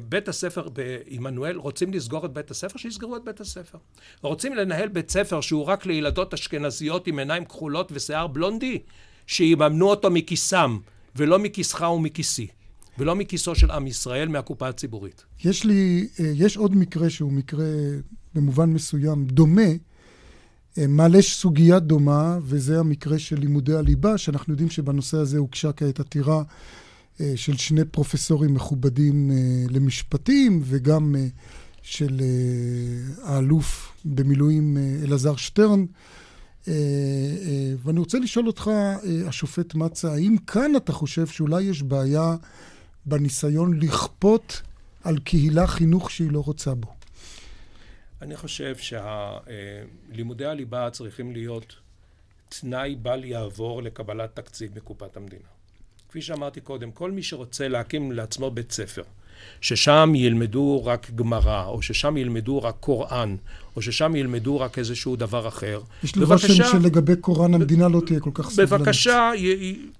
בית 0.09 0.27
הספר 0.27 0.69
בעמנואל, 0.69 1.55
רוצים 1.55 1.93
לסגור 1.93 2.25
את 2.25 2.33
בית 2.33 2.51
הספר? 2.51 2.79
שיסגרו 2.79 3.15
את 3.15 3.23
בית 3.23 3.39
הספר. 3.39 3.77
רוצים 4.21 4.53
לנהל 4.53 4.87
בית 4.87 5.09
ספר 5.09 5.41
שהוא 5.41 5.65
רק 5.65 5.85
לילדות 5.85 6.33
אשכנזיות 6.33 7.07
עם 7.07 7.19
עיניים 7.19 7.45
כחולות 7.45 7.91
ושיער 7.91 8.27
בלונדי? 8.27 8.79
שיממנו 9.27 9.89
אותו 9.89 10.09
מכיסם, 10.09 10.77
ולא 11.15 11.39
מכיסך 11.39 11.81
ומכיסי. 11.95 12.47
ולא 12.99 13.15
מכיסו 13.15 13.55
של 13.55 13.71
עם 13.71 13.87
ישראל, 13.87 14.27
מהקופה 14.27 14.67
הציבורית. 14.67 15.23
יש 15.43 15.63
לי, 15.63 16.07
אה, 16.19 16.31
יש 16.35 16.57
עוד 16.57 16.75
מקרה 16.75 17.09
שהוא 17.09 17.31
מקרה 17.31 17.65
במובן 18.35 18.69
מסוים 18.69 19.25
דומה, 19.25 19.71
אה, 20.77 20.87
מעלה 20.87 21.21
סוגיה 21.21 21.79
דומה, 21.79 22.37
וזה 22.41 22.79
המקרה 22.79 23.19
של 23.19 23.39
לימודי 23.39 23.73
הליבה, 23.73 24.17
שאנחנו 24.17 24.53
יודעים 24.53 24.69
שבנושא 24.69 25.17
הזה 25.17 25.37
הוגשה 25.37 25.71
כעת 25.71 25.99
עתירה 25.99 26.43
אה, 27.21 27.33
של 27.35 27.57
שני 27.57 27.85
פרופסורים 27.85 28.53
מכובדים 28.53 29.31
למשפטים, 29.69 30.61
וגם 30.63 31.15
של 31.81 32.21
האלוף 33.23 33.93
במילואים 34.05 34.77
אלעזר 35.03 35.35
שטרן. 35.35 35.85
ואני 37.83 37.99
רוצה 37.99 38.19
לשאול 38.19 38.47
אותך, 38.47 38.71
השופט 39.27 39.75
מצה, 39.75 40.13
האם 40.13 40.35
כאן 40.47 40.75
אתה 40.75 40.93
חושב 40.93 41.27
שאולי 41.27 41.63
יש 41.63 41.83
בעיה 41.83 42.35
בניסיון 43.05 43.79
לכפות 43.79 44.61
על 45.03 45.19
קהילה 45.19 45.67
חינוך 45.67 46.11
שהיא 46.11 46.31
לא 46.31 46.39
רוצה 46.39 46.73
בו. 46.73 46.93
אני 48.21 48.37
חושב 48.37 48.75
שלימודי 48.77 50.45
הליבה 50.45 50.89
צריכים 50.89 51.31
להיות 51.31 51.75
תנאי 52.49 52.95
בל 52.95 53.25
יעבור 53.25 53.83
לקבלת 53.83 54.35
תקציב 54.35 54.77
מקופת 54.77 55.17
המדינה. 55.17 55.47
כפי 56.09 56.21
שאמרתי 56.21 56.61
קודם, 56.61 56.91
כל 56.91 57.11
מי 57.11 57.23
שרוצה 57.23 57.67
להקים 57.67 58.11
לעצמו 58.11 58.51
בית 58.51 58.71
ספר, 58.71 59.03
ששם 59.61 60.13
ילמדו 60.15 60.81
רק 60.85 61.11
גמרא, 61.15 61.65
או 61.65 61.81
ששם 61.81 62.17
ילמדו 62.17 62.63
רק 62.63 62.75
קוראן, 62.79 63.35
או 63.75 63.81
ששם 63.81 64.15
ילמדו 64.15 64.59
רק 64.59 64.79
איזשהו 64.79 65.15
דבר 65.15 65.47
אחר. 65.47 65.79
יש 66.03 66.15
לי 66.15 66.25
רושם 66.25 66.53
שלגבי 66.53 67.15
קוראן 67.15 67.53
המדינה 67.53 67.87
לא 67.87 68.01
תהיה 68.05 68.19
כל 68.19 68.29
כך 68.33 68.49
סבלנית. 68.49 68.71
בבקשה, 68.71 69.31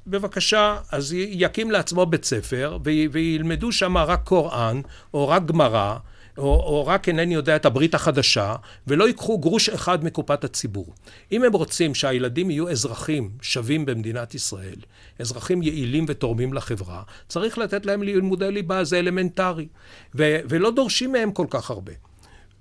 בבקשה, 0.07 0.77
אז 0.91 1.13
יקים 1.13 1.71
לעצמו 1.71 2.05
בית 2.05 2.25
ספר, 2.25 2.77
וילמדו 3.11 3.71
שם 3.71 3.97
רק 3.97 4.23
קוראן, 4.23 4.81
או 5.13 5.27
רק 5.27 5.45
גמרא, 5.45 5.97
או, 6.37 6.43
או 6.43 6.87
רק 6.87 7.07
אינני 7.07 7.33
יודע 7.33 7.55
את 7.55 7.65
הברית 7.65 7.95
החדשה, 7.95 8.55
ולא 8.87 9.07
ייקחו 9.07 9.37
גרוש 9.37 9.69
אחד 9.69 10.03
מקופת 10.03 10.43
הציבור. 10.43 10.93
אם 11.31 11.43
הם 11.43 11.53
רוצים 11.53 11.95
שהילדים 11.95 12.51
יהיו 12.51 12.69
אזרחים 12.69 13.31
שווים 13.41 13.85
במדינת 13.85 14.35
ישראל, 14.35 14.79
אזרחים 15.19 15.63
יעילים 15.63 16.05
ותורמים 16.07 16.53
לחברה, 16.53 17.01
צריך 17.27 17.57
לתת 17.57 17.85
להם 17.85 18.03
לימודי 18.03 18.51
ליבה, 18.51 18.83
זה 18.83 18.99
אלמנטרי. 18.99 19.67
ו, 20.15 20.39
ולא 20.49 20.71
דורשים 20.71 21.11
מהם 21.11 21.31
כל 21.31 21.45
כך 21.49 21.69
הרבה. 21.69 21.93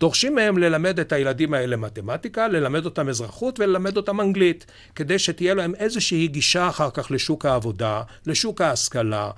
דורשים 0.00 0.34
מהם 0.34 0.58
ללמד 0.58 1.00
את 1.00 1.12
הילדים 1.12 1.54
האלה 1.54 1.76
מתמטיקה, 1.76 2.48
ללמד 2.48 2.84
אותם 2.84 3.08
אזרחות 3.08 3.60
וללמד 3.60 3.96
אותם 3.96 4.20
אנגלית, 4.20 4.66
כדי 4.94 5.18
שתהיה 5.18 5.54
להם 5.54 5.74
איזושהי 5.74 6.28
גישה 6.28 6.68
אחר 6.68 6.90
כך 6.90 7.10
לשוק 7.10 7.46
העבודה, 7.46 8.02
לשוק 8.26 8.60
ההשכלה, 8.60 9.30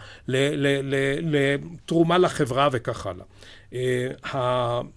לתרומה 1.22 2.18
לחברה 2.18 2.68
וכך 2.72 3.06
הלאה. 3.06 3.24
אה, 3.74 4.08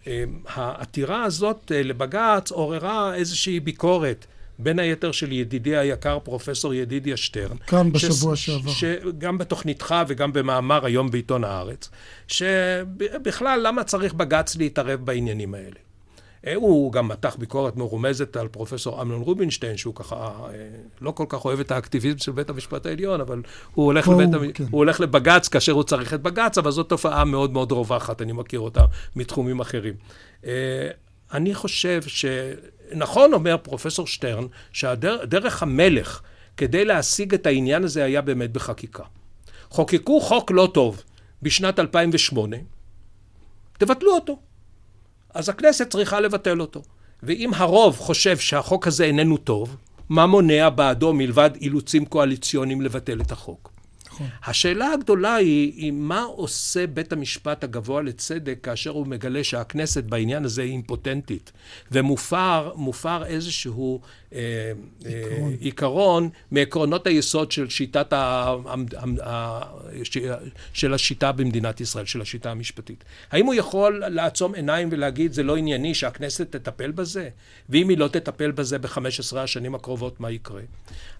אה, 0.07 0.23
העתירה 0.47 1.23
הזאת 1.23 1.71
אה, 1.75 1.83
לבג"ץ 1.83 2.51
עוררה 2.51 3.15
איזושהי 3.15 3.59
ביקורת 3.59 4.25
בין 4.59 4.79
היתר 4.79 5.11
של 5.11 5.31
ידידי 5.31 5.77
היקר, 5.77 6.19
פרופסור 6.19 6.73
ידידיה 6.73 7.17
שטרן. 7.17 7.57
כאן 7.67 7.91
בשבוע 7.91 8.35
ש... 8.35 8.45
שעבר. 8.45 8.71
שגם 8.71 9.38
בתוכניתך 9.38 9.95
וגם 10.07 10.33
במאמר 10.33 10.85
היום 10.85 11.11
בעיתון 11.11 11.43
הארץ, 11.43 11.89
שבכלל, 12.27 13.59
למה 13.63 13.83
צריך 13.83 14.13
בג"ץ 14.13 14.55
להתערב 14.55 15.05
בעניינים 15.05 15.53
האלה? 15.53 15.79
הוא 16.53 16.91
גם 16.91 17.08
מתח 17.08 17.36
ביקורת 17.36 17.75
מרומזת 17.75 18.38
על 18.38 18.47
פרופסור 18.47 19.01
אמנון 19.01 19.21
רובינשטיין, 19.21 19.77
שהוא 19.77 19.95
ככה 19.95 20.15
אה, 20.15 20.51
לא 21.01 21.12
כל 21.12 21.25
כך 21.29 21.45
אוהב 21.45 21.60
את 21.60 21.71
האקטיביזם 21.71 22.17
של 22.17 22.31
בית 22.31 22.49
המשפט 22.49 22.86
העליון, 22.86 23.21
אבל 23.21 23.41
הוא 23.73 23.86
הולך, 23.86 24.08
לבית, 24.08 24.34
הוא, 24.34 24.45
כן. 24.53 24.63
הוא 24.63 24.77
הולך 24.77 24.99
לבג"ץ 24.99 25.47
כאשר 25.47 25.71
הוא 25.71 25.84
צריך 25.84 26.13
את 26.13 26.21
בג"ץ, 26.21 26.58
אבל 26.58 26.71
זאת 26.71 26.89
תופעה 26.89 27.25
מאוד 27.25 27.53
מאוד 27.53 27.71
רווחת, 27.71 28.21
אני 28.21 28.31
מכיר 28.31 28.60
אותה 28.60 28.86
מתחומים 29.15 29.60
אחרים. 29.60 29.93
אה, 30.45 30.89
אני 31.34 31.55
חושב 31.55 32.01
שנכון 32.08 33.34
אומר 33.34 33.58
פרופסור 33.58 34.08
שטרן, 34.08 34.45
שהדרך 34.71 35.63
המלך 35.63 36.21
כדי 36.58 36.86
להשיג 36.86 37.34
את 37.34 37.45
העניין 37.45 37.84
הזה 37.84 38.03
היה 38.03 38.21
באמת 38.21 38.51
בחקיקה. 38.51 39.03
חוקקו 39.69 40.21
חוק 40.21 40.51
לא 40.51 40.69
טוב 40.73 41.03
בשנת 41.41 41.79
2008, 41.79 42.58
תבטלו 43.77 44.12
אותו. 44.12 44.39
אז 45.36 45.50
הכנסת 45.50 45.89
צריכה 45.89 46.19
לבטל 46.19 46.62
אותו. 46.62 46.82
ואם 47.24 47.52
הרוב 47.56 47.98
חושב 47.98 48.38
שהחוק 48.38 48.88
הזה 48.88 49.04
איננו 49.04 49.38
טוב, 49.38 49.76
מה 50.10 50.26
מונע 50.26 50.69
בעדו 50.69 51.13
מלבד 51.13 51.50
אילוצים 51.62 52.06
קואליציוניים 52.06 52.82
לבטל 52.82 53.21
את 53.21 53.32
החוק? 53.32 53.71
נכון. 54.08 54.28
השאלה 54.45 54.91
הגדולה 54.93 55.36
היא, 55.36 55.74
היא 55.76 55.91
מה 55.91 56.21
עושה 56.21 56.88
בית 56.88 57.13
המשפט 57.13 57.63
הגבוה 57.63 58.02
לצדק 58.02 58.60
כאשר 58.63 58.89
הוא 58.89 59.08
מגלה 59.08 59.43
שהכנסת 59.43 60.04
בעניין 60.04 60.45
הזה 60.45 60.62
היא 60.62 60.71
אימפוטנטית, 60.71 61.52
ומופר 61.91 63.26
איזשהו 63.26 64.02
אה, 64.36 64.71
אה, 65.06 65.48
עיקרון 65.60 66.30
מעקרונות 66.52 67.08
היסוד 67.08 67.52
של 67.52 67.69
שיטת 67.69 68.13
ה, 68.13 68.56
ה, 69.24 69.62
של 70.74 70.93
השיטה 70.93 71.32
במדינת 71.32 71.82
ישראל, 71.82 72.06
של 72.06 72.21
השיטה 72.21 72.52
המשפטית. 72.52 73.04
האם 73.32 73.45
הוא 73.45 73.54
יכול 73.54 74.04
לעצום 74.08 74.56
עיניים 74.56 74.89
ולהגיד 74.91 75.34
זה 75.34 75.43
לא 75.43 75.58
ענייני 75.58 75.93
שהכנסת 75.93 76.56
תטפל 76.56 76.91
בזה? 76.91 77.30
ואם 77.69 77.89
היא 77.89 77.98
לא 77.98 78.08
תטפל 78.08 78.52
בזה 78.52 78.80
ב-15 78.80 79.38
השנים 79.38 79.76
הקרובות, 79.76 80.19
מה 80.19 80.32
יקרה? 80.32 80.62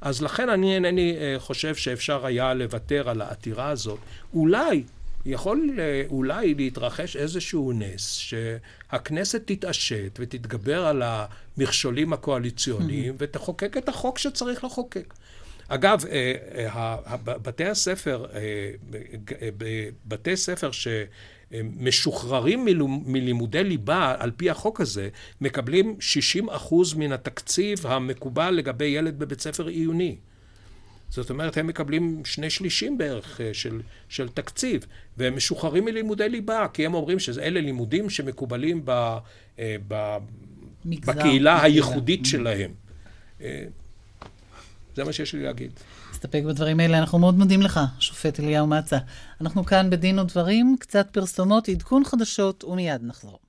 אז 0.02 0.22
לכן 0.22 0.50
אני 0.50 0.76
אינני 0.76 1.18
אה, 1.18 1.36
חושב 1.40 1.76
שאפשר 1.76 2.26
היה 2.26 2.54
לוותר 2.54 3.10
על 3.10 3.22
העתירה 3.22 3.70
הזאת. 3.70 4.00
אולי 4.34 4.84
יכול 5.26 5.70
אולי 6.10 6.54
להתרחש 6.54 7.16
איזשהו 7.16 7.72
נס, 7.74 8.16
שהכנסת 8.16 9.42
תתעשת 9.46 10.20
ותתגבר 10.20 10.86
על 10.86 11.04
המכשולים 11.06 12.14
הקואליציוניים 12.14 13.14
mm-hmm. 13.14 13.18
ותחוקק 13.20 13.78
את 13.78 13.90
החוק 13.90 14.18
שצריך 14.18 14.64
לחוקק. 14.64 15.14
אגב, 15.68 16.06
אה, 16.06 16.34
אה, 16.76 16.98
בתי 17.24 17.66
הספר, 17.66 18.26
אה, 18.34 18.72
בתי 20.06 20.38
ספר 20.38 20.70
שמשוחררים 21.52 22.66
מלימודי 23.06 23.64
ליבה 23.64 24.16
על 24.20 24.32
פי 24.38 24.50
החוק 24.50 24.82
הזה, 24.82 25.10
מקבלים 25.42 25.96
60 26.00 26.50
אחוז 26.50 26.94
מן 26.94 27.12
התקציב 27.12 27.88
המקובל 27.88 28.52
לגבי 28.52 28.86
ילד 28.86 29.20
בבית 29.20 29.42
ספר 29.42 29.68
עיוני. 29.68 30.18
זאת 31.16 31.30
אומרת, 31.30 31.58
הם 31.58 31.68
מקבלים 31.68 32.22
שני 32.26 32.50
שלישים 32.50 32.98
בערך 32.98 33.42
אה, 33.42 33.54
של, 33.54 33.82
של 34.10 34.30
תקציב, 34.30 34.86
והם 35.18 35.36
משוחררים 35.36 35.86
מלימודי 35.86 36.30
ליבה, 36.30 36.68
כי 36.74 36.86
הם 36.86 36.94
אומרים 36.94 37.20
שאלה 37.20 37.62
לימודים 37.62 38.10
שמקובלים 38.10 38.82
ב, 38.86 39.18
אה, 39.60 39.76
ב, 39.88 40.18
מגזר, 40.86 41.12
בקהילה 41.12 41.54
מגזר. 41.54 41.66
הייחודית 41.66 42.22
mm-hmm. 42.22 42.28
שלהם. 42.28 42.72
אה, 43.42 43.64
זה 44.96 45.04
מה 45.04 45.14
שיש 45.14 45.34
לי 45.34 45.44
להגיד. 45.44 45.72
נסתפק 46.12 46.42
בדברים 46.48 46.80
האלה. 46.80 47.00
אנחנו 47.00 47.20
מאוד 47.20 47.38
מודים 47.38 47.62
לך, 47.62 47.80
שופט 48.00 48.40
אליהו 48.40 48.68
מצה. 48.68 48.98
אנחנו 49.42 49.66
כאן 49.66 49.90
בדין 49.90 50.20
ודברים, 50.20 50.76
קצת 50.80 51.08
פרסומות, 51.12 51.70
עדכון 51.70 52.04
חדשות, 52.06 52.64
ומיד 52.64 53.04
נחזור. 53.04 53.40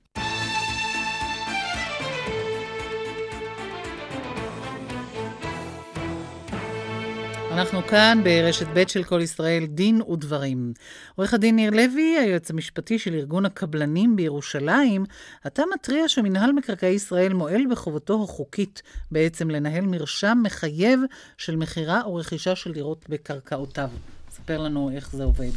אנחנו 7.57 7.87
כאן 7.87 8.21
ברשת 8.23 8.67
ב' 8.73 8.87
של 8.87 9.03
כל 9.03 9.21
ישראל, 9.21 9.65
דין 9.65 10.01
ודברים. 10.01 10.73
עורך 11.15 11.33
הדין 11.33 11.55
ניר 11.55 11.71
לוי, 11.71 12.17
היועץ 12.19 12.49
המשפטי 12.49 12.99
של 12.99 13.13
ארגון 13.13 13.45
הקבלנים 13.45 14.15
בירושלים, 14.15 15.05
אתה 15.47 15.63
מתריע 15.73 16.07
שמינהל 16.07 16.51
מקרקעי 16.51 16.93
ישראל 16.93 17.33
מועל 17.33 17.61
בחובתו 17.71 18.23
החוקית 18.23 18.81
בעצם 19.11 19.49
לנהל 19.49 19.85
מרשם 19.85 20.37
מחייב 20.43 20.99
של 21.37 21.55
מכירה 21.55 22.01
או 22.01 22.15
רכישה 22.15 22.55
של 22.55 22.73
דירות 22.73 23.05
בקרקעותיו. 23.09 23.89
ספר 24.31 24.57
לנו 24.57 24.91
איך 24.95 25.11
זה 25.11 25.23
עובד. 25.23 25.51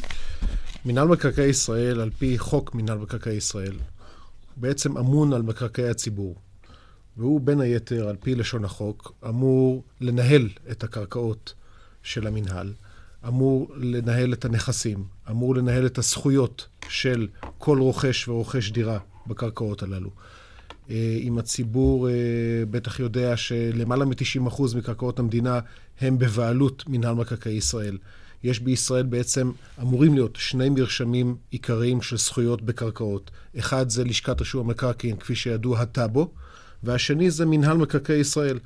מינהל 0.84 1.08
מקרקעי 1.08 1.48
ישראל, 1.48 2.00
על 2.00 2.10
פי 2.18 2.38
חוק 2.38 2.74
מינהל 2.74 2.98
מקרקעי 2.98 3.36
ישראל, 3.36 3.76
בעצם 4.56 4.98
אמון 4.98 5.32
על 5.32 5.42
מקרקעי 5.42 5.88
הציבור. 5.88 6.36
והוא 7.16 7.40
בין 7.40 7.60
היתר, 7.60 8.08
על 8.08 8.16
פי 8.20 8.34
לשון 8.34 8.64
החוק, 8.64 9.12
אמור 9.28 9.82
לנהל 10.00 10.48
את 10.70 10.84
הקרקעות 10.84 11.54
של 12.02 12.26
המינהל, 12.26 12.72
אמור 13.28 13.72
לנהל 13.76 14.32
את 14.32 14.44
הנכסים, 14.44 15.04
אמור 15.30 15.54
לנהל 15.54 15.86
את 15.86 15.98
הזכויות 15.98 16.66
של 16.88 17.28
כל 17.58 17.78
רוכש 17.78 18.28
ורוכש 18.28 18.70
דירה 18.70 18.98
בקרקעות 19.26 19.82
הללו. 19.82 20.10
אה, 20.90 21.18
אם 21.20 21.38
הציבור 21.38 22.08
אה, 22.08 22.14
בטח 22.70 23.00
יודע 23.00 23.36
שלמעלה 23.36 24.04
מ-90% 24.04 24.62
מקרקעות 24.76 25.18
המדינה 25.18 25.60
הם 26.00 26.18
בבעלות 26.18 26.84
מינהל 26.88 27.14
מקרקעי 27.14 27.52
ישראל. 27.52 27.98
יש 28.42 28.60
בישראל 28.60 29.06
בעצם, 29.06 29.52
אמורים 29.80 30.14
להיות 30.14 30.36
שני 30.36 30.68
מרשמים 30.68 31.36
עיקריים 31.50 32.02
של 32.02 32.16
זכויות 32.16 32.62
בקרקעות. 32.62 33.30
אחד 33.58 33.88
זה 33.88 34.04
לשכת 34.04 34.40
רישום 34.40 34.66
המקרקעין, 34.66 35.16
כפי 35.16 35.34
שידוע, 35.34 35.80
הטאבו, 35.80 36.30
והשני 36.82 37.30
זה 37.30 37.46
מינהל 37.46 37.76
מקרקעי 37.76 38.18
ישראל. 38.18 38.58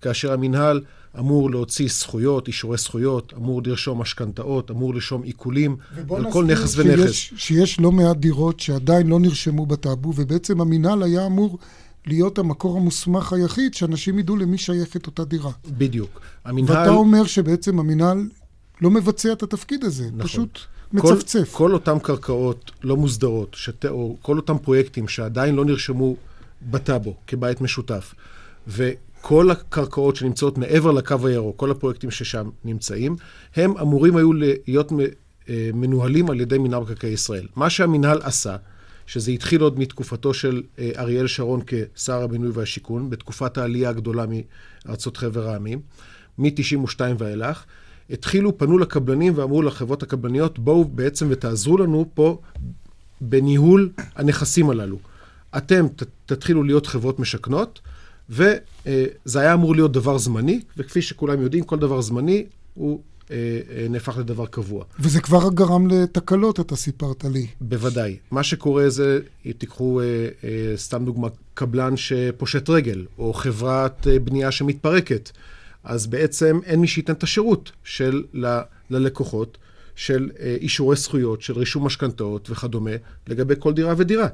כאשר 0.00 0.32
המינהל 0.32 0.80
אמור 1.18 1.50
להוציא 1.50 1.88
זכויות, 1.90 2.48
אישורי 2.48 2.78
זכויות, 2.78 3.32
אמור 3.36 3.62
לרשום 3.64 4.00
משכנתאות, 4.00 4.70
אמור 4.70 4.94
לרשום 4.94 5.22
עיקולים 5.22 5.76
על 6.16 6.32
כל 6.32 6.44
נכס 6.44 6.76
ונכס. 6.76 7.12
שיש, 7.12 7.34
שיש 7.36 7.80
לא 7.80 7.92
מעט 7.92 8.16
דירות 8.16 8.60
שעדיין 8.60 9.06
לא 9.06 9.20
נרשמו 9.20 9.66
בטאבו, 9.66 10.12
ובעצם 10.16 10.60
המינהל 10.60 11.02
היה 11.02 11.26
אמור 11.26 11.58
להיות 12.06 12.38
המקור 12.38 12.76
המוסמך 12.76 13.32
היחיד 13.32 13.74
שאנשים 13.74 14.18
ידעו 14.18 14.36
למי 14.36 14.58
שייכת 14.58 15.06
אותה 15.06 15.24
דירה. 15.24 15.50
בדיוק. 15.68 16.20
המינהל... 16.44 16.76
ואתה 16.76 16.90
אומר 16.90 17.24
שבעצם 17.24 17.78
המינהל 17.78 18.28
לא 18.80 18.90
מבצע 18.90 19.32
את 19.32 19.42
התפקיד 19.42 19.84
הזה, 19.84 20.04
נכון. 20.04 20.22
פשוט 20.22 20.58
מצפצף. 20.92 21.52
כל, 21.52 21.58
כל 21.58 21.74
אותן 21.74 21.98
קרקעות 21.98 22.70
לא 22.82 22.96
מוסדרות, 22.96 23.54
שת, 23.58 23.84
או 23.84 24.16
כל 24.22 24.36
אותם 24.36 24.58
פרויקטים 24.58 25.08
שעדיין 25.08 25.54
לא 25.54 25.64
נרשמו 25.64 26.16
בטאבו 26.70 27.14
כבית 27.26 27.60
משותף, 27.60 28.14
ו... 28.68 28.90
כל 29.22 29.50
הקרקעות 29.50 30.16
שנמצאות 30.16 30.58
מעבר 30.58 30.90
לקו 30.90 31.26
הירוק, 31.26 31.56
כל 31.56 31.70
הפרויקטים 31.70 32.10
ששם 32.10 32.50
נמצאים, 32.64 33.16
הם 33.56 33.78
אמורים 33.78 34.16
היו 34.16 34.32
להיות 34.32 34.92
אה, 35.48 35.70
מנוהלים 35.74 36.30
על 36.30 36.40
ידי 36.40 36.58
מינהל 36.58 36.82
מקרקעי 36.82 37.10
ישראל. 37.10 37.46
מה 37.56 37.70
שהמינהל 37.70 38.18
עשה, 38.22 38.56
שזה 39.06 39.30
התחיל 39.30 39.60
עוד 39.60 39.78
מתקופתו 39.78 40.34
של 40.34 40.62
אה, 40.78 40.90
אריאל 40.98 41.26
שרון 41.26 41.60
כשר 41.66 42.22
הבינוי 42.22 42.50
והשיכון, 42.54 43.10
בתקופת 43.10 43.58
העלייה 43.58 43.90
הגדולה 43.90 44.24
מארצות 44.86 45.16
חבר 45.16 45.48
העמים, 45.48 45.80
מ-92 46.38 47.00
ואילך, 47.18 47.64
התחילו, 48.10 48.58
פנו 48.58 48.78
לקבלנים 48.78 49.32
ואמרו 49.36 49.62
לחברות 49.62 50.02
הקבלניות, 50.02 50.58
בואו 50.58 50.84
בעצם 50.84 51.26
ותעזרו 51.30 51.78
לנו 51.78 52.06
פה 52.14 52.40
בניהול 53.20 53.90
הנכסים 54.14 54.70
הללו. 54.70 54.98
אתם 55.56 55.86
תתחילו 56.26 56.62
להיות 56.62 56.86
חברות 56.86 57.18
משכנות, 57.18 57.80
וזה 58.32 59.40
היה 59.40 59.54
אמור 59.54 59.74
להיות 59.74 59.92
דבר 59.92 60.18
זמני, 60.18 60.60
וכפי 60.76 61.02
שכולם 61.02 61.42
יודעים, 61.42 61.64
כל 61.64 61.78
דבר 61.78 62.00
זמני 62.00 62.44
הוא 62.74 63.00
אה, 63.30 63.36
אה, 63.70 63.86
נהפך 63.90 64.18
לדבר 64.18 64.46
קבוע. 64.46 64.84
וזה 65.00 65.20
כבר 65.20 65.48
גרם 65.54 65.86
לתקלות, 65.86 66.60
אתה 66.60 66.76
סיפרת 66.76 67.24
לי. 67.24 67.46
בוודאי. 67.60 68.16
מה 68.30 68.42
שקורה 68.42 68.90
זה, 68.90 69.20
תיקחו 69.58 70.00
אה, 70.00 70.76
סתם 70.76 71.04
דוגמה, 71.04 71.28
קבלן 71.54 71.96
שפושט 71.96 72.70
רגל, 72.70 73.06
או 73.18 73.32
חברת 73.32 74.06
בנייה 74.24 74.50
שמתפרקת, 74.50 75.30
אז 75.84 76.06
בעצם 76.06 76.60
אין 76.64 76.80
מי 76.80 76.86
שייתן 76.86 77.12
את 77.12 77.22
השירות 77.22 77.72
של, 77.84 78.24
ל, 78.34 78.58
ללקוחות 78.90 79.58
של 79.94 80.30
אישורי 80.60 80.96
זכויות, 80.96 81.42
של 81.42 81.58
רישום 81.58 81.86
משכנתאות 81.86 82.50
וכדומה, 82.50 82.90
לגבי 83.28 83.54
כל 83.58 83.72
דירה 83.72 83.94
ודירה. 83.96 84.28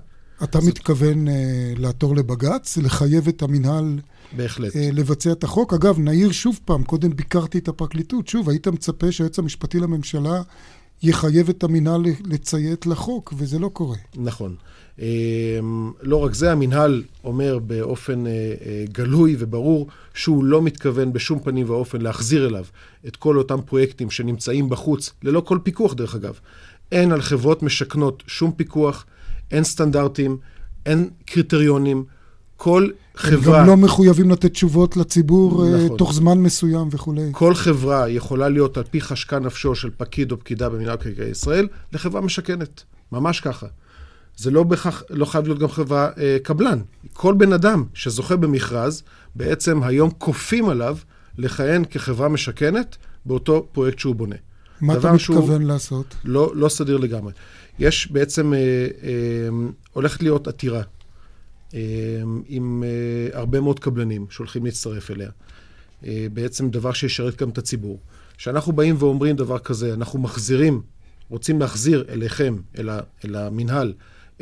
אתה 0.45 0.59
מתכוון 0.67 1.29
uh, 1.29 1.31
לעתור 1.77 2.17
לבג"ץ, 2.17 2.79
לחייב 2.79 3.29
את 3.29 3.43
המינהל... 3.43 3.99
בהחלט. 4.37 4.73
Uh, 4.73 4.79
לבצע 4.93 5.33
את 5.33 5.45
החוק. 5.45 5.75
אגב, 5.75 5.99
נעיר 5.99 6.33
שוב 6.33 6.61
פעם, 6.65 6.85
קודם 6.85 7.17
ביקרתי 7.17 7.59
את 7.59 7.69
הפרקליטות. 7.69 8.29
שוב, 8.29 8.49
היית 8.49 8.69
מצפה 8.69 9.13
שהיועץ 9.13 9.39
המשפטי 9.39 9.81
לממשלה 9.81 10.43
יחייב 11.03 11.49
את 11.49 11.65
המינהל 11.65 12.03
לציית 12.25 12.87
לחוק, 12.87 13.35
וזה 13.37 13.59
לא 13.59 13.69
קורה. 13.69 13.97
נכון. 14.17 14.55
אמ, 14.99 15.93
לא 16.03 16.25
רק 16.25 16.35
זה, 16.35 16.53
המינהל 16.53 17.03
אומר 17.25 17.59
באופן 17.59 18.27
אה, 18.27 18.33
אה, 18.33 18.85
גלוי 18.93 19.37
וברור 19.39 19.87
שהוא 20.15 20.45
לא 20.45 20.63
מתכוון 20.63 21.13
בשום 21.13 21.41
פנים 21.41 21.71
ואופן 21.71 22.01
להחזיר 22.01 22.47
אליו 22.47 22.65
את 23.07 23.17
כל 23.17 23.39
אותם 23.39 23.61
פרויקטים 23.67 24.11
שנמצאים 24.11 24.69
בחוץ, 24.69 25.13
ללא 25.23 25.41
כל 25.41 25.59
פיקוח 25.63 25.95
דרך 25.95 26.15
אגב. 26.15 26.39
אין 26.93 27.13
על 27.13 27.21
חברות 27.21 27.63
משכנות 27.63 28.23
שום 28.27 28.53
פיקוח, 28.53 29.07
אין 29.51 29.65
סטנדרטים, 29.65 30.37
אין 30.87 31.11
קריטריונים. 31.25 32.05
כל 32.57 32.89
חברה... 33.17 33.61
הם 33.61 33.63
גם 33.63 33.67
לא 33.67 33.77
מחויבים 33.77 34.31
לתת 34.31 34.53
תשובות 34.53 34.97
לציבור 34.97 35.67
אה, 35.67 35.85
נכון. 35.85 35.97
תוך 35.97 36.13
זמן 36.13 36.39
מסוים 36.39 36.89
וכולי. 36.91 37.29
כל 37.33 37.55
חברה 37.55 38.09
יכולה 38.09 38.49
להיות 38.49 38.77
על 38.77 38.85
פי 38.91 39.01
חשקה 39.01 39.39
נפשו 39.39 39.75
של 39.75 39.91
פקיד 39.97 40.33
או 40.33 40.39
פקידה 40.39 40.69
במינהל 40.69 40.95
מקרקעי 40.95 41.31
ישראל 41.31 41.69
לחברה 41.93 42.21
משכנת. 42.21 42.83
ממש 43.13 43.41
ככה. 43.41 43.67
זה 44.37 44.51
לא 44.51 44.63
בהכרח, 44.63 45.03
לא 45.11 45.25
חייב 45.25 45.45
להיות 45.47 45.59
גם 45.59 45.69
חברה 45.69 46.09
אה, 46.19 46.37
קבלן. 46.43 46.79
כל 47.13 47.35
בן 47.35 47.53
אדם 47.53 47.85
שזוכה 47.95 48.37
במכרז, 48.37 49.03
בעצם 49.35 49.83
היום 49.83 50.11
כופים 50.19 50.69
עליו 50.69 50.97
לכהן 51.39 51.85
כחברה 51.91 52.29
משכנת 52.29 52.97
באותו 53.27 53.67
פרויקט 53.73 53.99
שהוא 53.99 54.15
בונה. 54.15 54.37
מה 54.81 54.95
אתה 54.95 55.13
מתכוון 55.13 55.63
לעשות? 55.63 56.15
לא, 56.25 56.53
לא 56.55 56.69
סדיר 56.69 56.97
לגמרי. 56.97 57.33
יש 57.79 58.13
בעצם, 58.13 58.55
אה, 58.55 58.59
אה, 59.03 59.49
הולכת 59.93 60.23
להיות 60.23 60.49
עתירה 60.49 60.83
אה, 61.75 61.81
עם 62.47 62.85
אה, 62.87 63.39
הרבה 63.39 63.61
מאוד 63.61 63.81
קבלנים 63.81 64.27
שהולכים 64.31 64.65
להצטרף 64.65 65.11
אליה. 65.11 65.31
אה, 66.05 66.27
בעצם 66.33 66.71
דבר 66.71 66.93
שישרת 66.93 67.37
גם 67.43 67.49
את 67.49 67.59
הציבור. 67.59 68.01
כשאנחנו 68.37 68.73
באים 68.73 68.97
ואומרים 68.99 69.37
דבר 69.37 69.59
כזה, 69.59 69.95
אנחנו 69.95 70.19
מחזירים, 70.19 70.83
רוצים 71.29 71.61
להחזיר 71.61 72.05
אליכם, 72.09 72.57
אל, 72.79 72.91
אל 73.25 73.35
המינהל, 73.35 73.93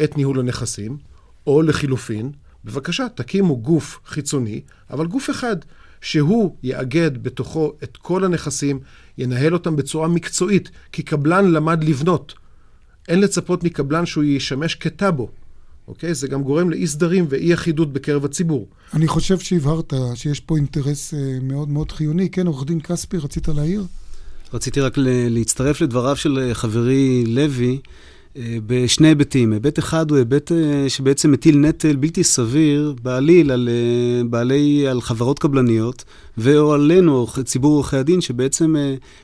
את 0.05 0.17
ניהול 0.17 0.41
הנכסים, 0.41 0.99
או 1.47 1.63
לחילופין, 1.63 2.33
בבקשה, 2.65 3.07
תקימו 3.15 3.57
גוף 3.57 4.01
חיצוני, 4.07 4.61
אבל 4.91 5.07
גוף 5.07 5.31
אחד, 5.31 5.57
שהוא 6.01 6.57
יאגד 6.63 7.23
בתוכו 7.23 7.73
את 7.83 7.97
כל 7.97 8.25
הנכסים, 8.25 8.81
ינהל 9.19 9.53
אותם 9.53 9.77
בצורה 9.77 10.09
מקצועית, 10.09 10.71
כי 10.93 11.03
קבלן 11.03 11.53
למד 11.53 11.85
לבנות. 11.85 12.35
אין 13.09 13.21
לצפות 13.21 13.65
מקבלן 13.65 14.07
שהוא 14.07 14.25
ישמש 14.25 14.75
כטאבו. 14.75 15.29
אוקיי? 15.89 16.15
זה 16.15 16.29
גם 16.29 16.43
גורם 16.43 16.71
לאי 16.71 16.87
סדרים 16.87 17.27
ואי 17.29 17.55
אחידות 17.55 17.93
בקרב 17.93 18.25
הציבור. 18.25 18.67
אני 18.95 19.09
חושב 19.09 19.39
שהבהרת 19.39 19.93
שיש 20.15 20.41
פה 20.41 20.57
אינטרס 20.57 21.15
אה, 21.15 21.39
מאוד 21.43 21.69
מאוד 21.69 21.93
חיוני. 21.93 22.31
כן, 22.31 22.47
עורך 22.47 22.67
דין 22.67 22.81
כספי, 22.81 23.19
רצית 23.19 23.49
להעיר? 23.49 23.85
רציתי 24.55 24.81
רק 24.81 24.95
להצטרף 25.31 25.81
לדבריו 25.81 26.17
של 26.17 26.39
אה, 26.39 26.55
חברי 26.55 27.25
לוי. 27.27 27.79
אה, 28.37 28.59
בשני 28.67 29.09
היבטים. 29.09 29.53
היבט 29.53 29.79
אחד 29.79 30.11
הוא 30.11 30.19
היבט 30.19 30.53
אה, 30.53 30.85
שבעצם 30.89 31.33
מטיל 31.33 31.59
נטל 31.59 31.97
בלתי 31.97 32.25
סביר 32.25 32.95
בעליל 33.03 33.51
על, 33.51 33.69
אה, 33.69 34.25
בעלי, 34.25 34.89
על 34.89 35.01
חברות 35.01 35.39
קבלניות, 35.39 36.05
ואו 36.39 36.73
עלינו, 36.73 37.27
ציבור 37.45 37.75
עורכי 37.75 37.97
הדין, 37.97 38.21
שבעצם 38.21 38.75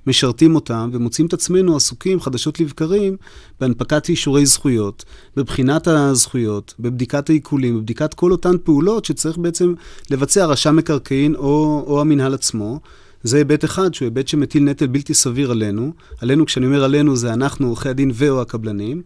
משרתים 0.06 0.54
אותם 0.54 0.90
ומוצאים 0.92 1.26
את 1.26 1.32
עצמנו 1.32 1.76
עסוקים 1.76 2.20
חדשות 2.20 2.60
לבקרים 2.60 3.16
בהנפקת 3.60 4.08
אישורי 4.08 4.46
זכויות, 4.46 5.04
בבחינת 5.36 5.88
הזכויות, 5.88 6.74
בבדיקת 6.80 7.30
העיקולים, 7.30 7.76
בבדיקת 7.76 8.14
כל 8.14 8.32
אותן 8.32 8.58
פעולות 8.64 9.04
שצריך 9.04 9.38
בעצם 9.38 9.74
לבצע 10.10 10.46
רשם 10.46 10.76
מקרקעין 10.76 11.34
או, 11.34 11.84
או 11.86 12.00
המינהל 12.00 12.34
עצמו. 12.34 12.80
זה 13.22 13.36
היבט 13.36 13.64
אחד, 13.64 13.94
שהוא 13.94 14.06
היבט 14.06 14.28
שמטיל 14.28 14.62
נטל 14.62 14.86
בלתי 14.86 15.14
סביר 15.14 15.50
עלינו. 15.50 15.92
עלינו, 16.20 16.46
כשאני 16.46 16.66
אומר 16.66 16.84
עלינו, 16.84 17.16
זה 17.16 17.32
אנחנו, 17.32 17.66
עורכי 17.66 17.88
הדין 17.88 18.10
ו/או 18.14 18.40
הקבלנים. 18.40 19.02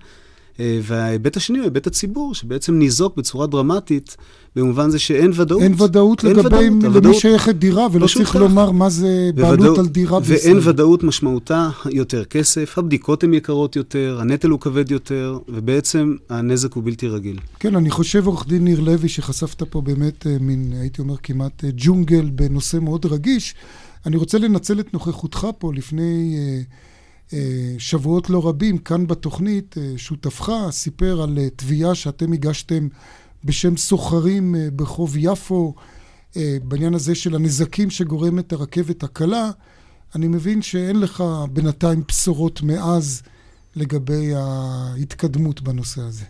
אה, 0.61 0.79
וההיבט 0.83 1.37
השני 1.37 1.59
הוא 1.59 1.65
היבט 1.65 1.87
הציבור, 1.87 2.35
שבעצם 2.35 2.75
ניזוק 2.79 3.17
בצורה 3.17 3.47
דרמטית, 3.47 4.17
במובן 4.57 4.91
זה 4.91 4.99
שאין 4.99 5.31
ודאות. 5.35 5.63
אין 5.63 5.75
ודאות 5.83 6.25
אין 6.25 6.37
לגבי 6.37 6.47
ודאות, 6.47 6.63
למי 6.63 6.87
הוודאות... 6.87 7.15
שייכת 7.15 7.55
דירה, 7.55 7.87
ולא 7.93 8.07
צריך 8.07 8.29
כך. 8.29 8.37
לומר 8.37 8.71
מה 8.71 8.91
זה 8.91 9.31
בעלות 9.35 9.59
בוודאות, 9.59 9.79
על 9.79 9.87
דירה 9.87 10.21
בישראל. 10.21 10.57
ואין 10.57 10.69
ודאות 10.69 11.03
משמעותה 11.03 11.71
יותר 11.91 12.25
כסף, 12.25 12.79
הבדיקות 12.79 13.25
הן 13.25 13.35
יקרות 13.35 13.77
יותר, 13.77 14.19
הנטל 14.21 14.49
הוא 14.49 14.61
כבד 14.61 14.91
יותר, 14.91 15.39
ובעצם 15.49 16.17
הנזק 16.31 16.73
הוא 16.73 16.83
בלתי 16.85 17.09
רגיל. 17.09 17.39
כן, 17.61 17.77
אני 17.77 17.91
חושב, 17.91 18.27
עורך 18.27 18.49
דין 18.49 18.65
ניר 18.65 18.81
לוי, 18.81 19.09
שחשפת 19.09 19.63
פה 19.63 19.81
באמת 19.81 20.27
אה, 20.27 20.37
מין, 20.41 20.73
הייתי 20.81 21.01
אומר, 21.03 21.17
כמעט 21.23 21.65
אה, 21.65 21.71
ג'ונגל 21.77 22.31
בנושא 22.31 22.77
מאוד 22.77 23.07
רגיש. 23.07 23.55
אני 24.07 24.16
רוצה 24.16 24.38
לנצל 24.38 24.81
את 24.81 24.95
נוכחותך 24.95 25.47
פה 25.59 25.73
לפני 25.75 26.37
אה, 26.38 26.61
אה, 27.33 27.75
שבועות 27.79 28.31
לא 28.31 28.49
רבים, 28.49 28.79
כאן 28.79 29.07
בתוכנית, 29.07 29.79
אה, 29.79 29.92
שותפך 29.97 30.53
סיפר 30.71 31.23
על 31.23 31.38
אה, 31.38 31.49
תביעה 31.57 31.95
שאתם 31.95 32.33
הגשתם 32.33 32.88
בשם 33.45 33.77
סוחרים 33.77 34.55
אה, 34.55 34.69
ברחוב 34.73 35.16
יפו, 35.16 35.75
אה, 36.37 36.57
בעניין 36.62 36.95
הזה 36.95 37.14
של 37.14 37.35
הנזקים 37.35 37.90
שגורמת 37.90 38.53
הרכבת 38.53 39.03
הקלה. 39.03 39.51
אני 40.14 40.29
מבין 40.29 40.62
שאין 40.62 41.01
לך 41.01 41.25
בינתיים 41.53 42.03
בשורות 42.09 42.62
מאז 42.62 43.23
לגבי 43.77 44.33
ההתקדמות 44.35 45.61
בנושא 45.61 46.01
הזה. 46.01 46.25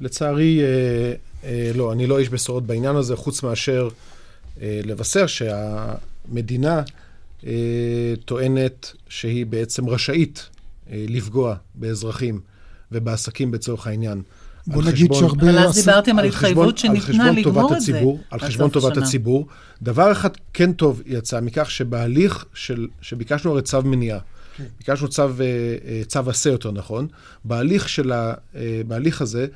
לצערי, 0.00 0.60
אה, 0.62 1.12
אה, 1.44 1.70
לא, 1.74 1.92
אני 1.92 2.06
לא 2.06 2.18
איש 2.18 2.28
בשורות 2.28 2.66
בעניין 2.66 2.96
הזה, 2.96 3.16
חוץ 3.16 3.42
מאשר 3.42 3.88
אה, 4.62 4.80
לבשר 4.84 5.26
שה... 5.26 5.94
המדינה 6.30 6.82
אה, 7.46 8.14
טוענת 8.24 8.92
שהיא 9.08 9.46
בעצם 9.46 9.88
רשאית 9.88 10.48
אה, 10.90 11.04
לפגוע 11.08 11.54
באזרחים 11.74 12.40
ובעסקים 12.92 13.50
בצורך 13.50 13.86
העניין. 13.86 14.22
בוא 14.66 14.82
נגיד 14.82 15.12
שהרבה... 15.12 15.50
אבל 15.50 15.58
אז 15.58 15.74
דיברתם 15.74 16.18
על 16.18 16.24
התחייבות 16.24 16.78
שניתנה 16.78 17.32
לגמור 17.32 17.76
את 17.76 17.80
זה. 17.80 18.02
על 18.30 18.40
חשבון 18.40 18.70
טובת 18.70 18.94
שנה. 18.94 19.04
הציבור. 19.04 19.46
דבר 19.82 20.12
אחד 20.12 20.30
כן 20.52 20.72
טוב 20.72 21.02
יצא 21.06 21.40
מכך 21.40 21.70
שבהליך 21.70 22.44
של, 22.54 22.88
שביקשנו 23.00 23.50
הרי 23.50 23.62
צו 23.62 23.82
מניעה, 23.82 24.18
כן. 24.56 24.64
ביקשנו 24.78 25.08
צו, 25.08 25.22
אה, 25.22 25.28
אה, 25.84 26.02
צו 26.06 26.30
עשה 26.30 26.50
יותר 26.50 26.72
נכון, 26.72 27.06
בהליך, 27.44 27.88
של 27.88 28.12
ה, 28.12 28.34
אה, 28.54 28.80
בהליך 28.86 29.22
הזה, 29.22 29.46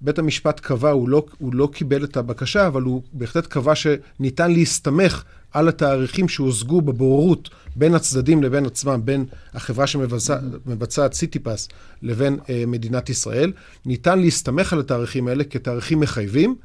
בית 0.00 0.18
המשפט 0.18 0.60
קבע, 0.60 0.90
הוא 0.90 1.08
לא, 1.08 1.26
הוא 1.38 1.54
לא 1.54 1.68
קיבל 1.72 2.04
את 2.04 2.16
הבקשה, 2.16 2.66
אבל 2.66 2.82
הוא 2.82 3.02
בהחלט 3.12 3.46
קבע 3.46 3.72
שניתן 3.74 4.52
להסתמך 4.52 5.24
על 5.54 5.68
התאריכים 5.68 6.28
שהושגו 6.28 6.80
בבוררות 6.80 7.50
בין 7.76 7.94
הצדדים 7.94 8.42
לבין 8.42 8.66
עצמם, 8.66 9.00
בין 9.04 9.24
החברה 9.54 9.86
שמבצעת 9.86 11.12
סיטיפס 11.12 11.68
לבין 12.02 12.38
אה, 12.50 12.64
מדינת 12.66 13.10
ישראל. 13.10 13.52
ניתן 13.86 14.18
להסתמך 14.18 14.72
על 14.72 14.80
התאריכים 14.80 15.28
האלה 15.28 15.44
כתאריכים 15.44 16.00
מחייבים, 16.00 16.56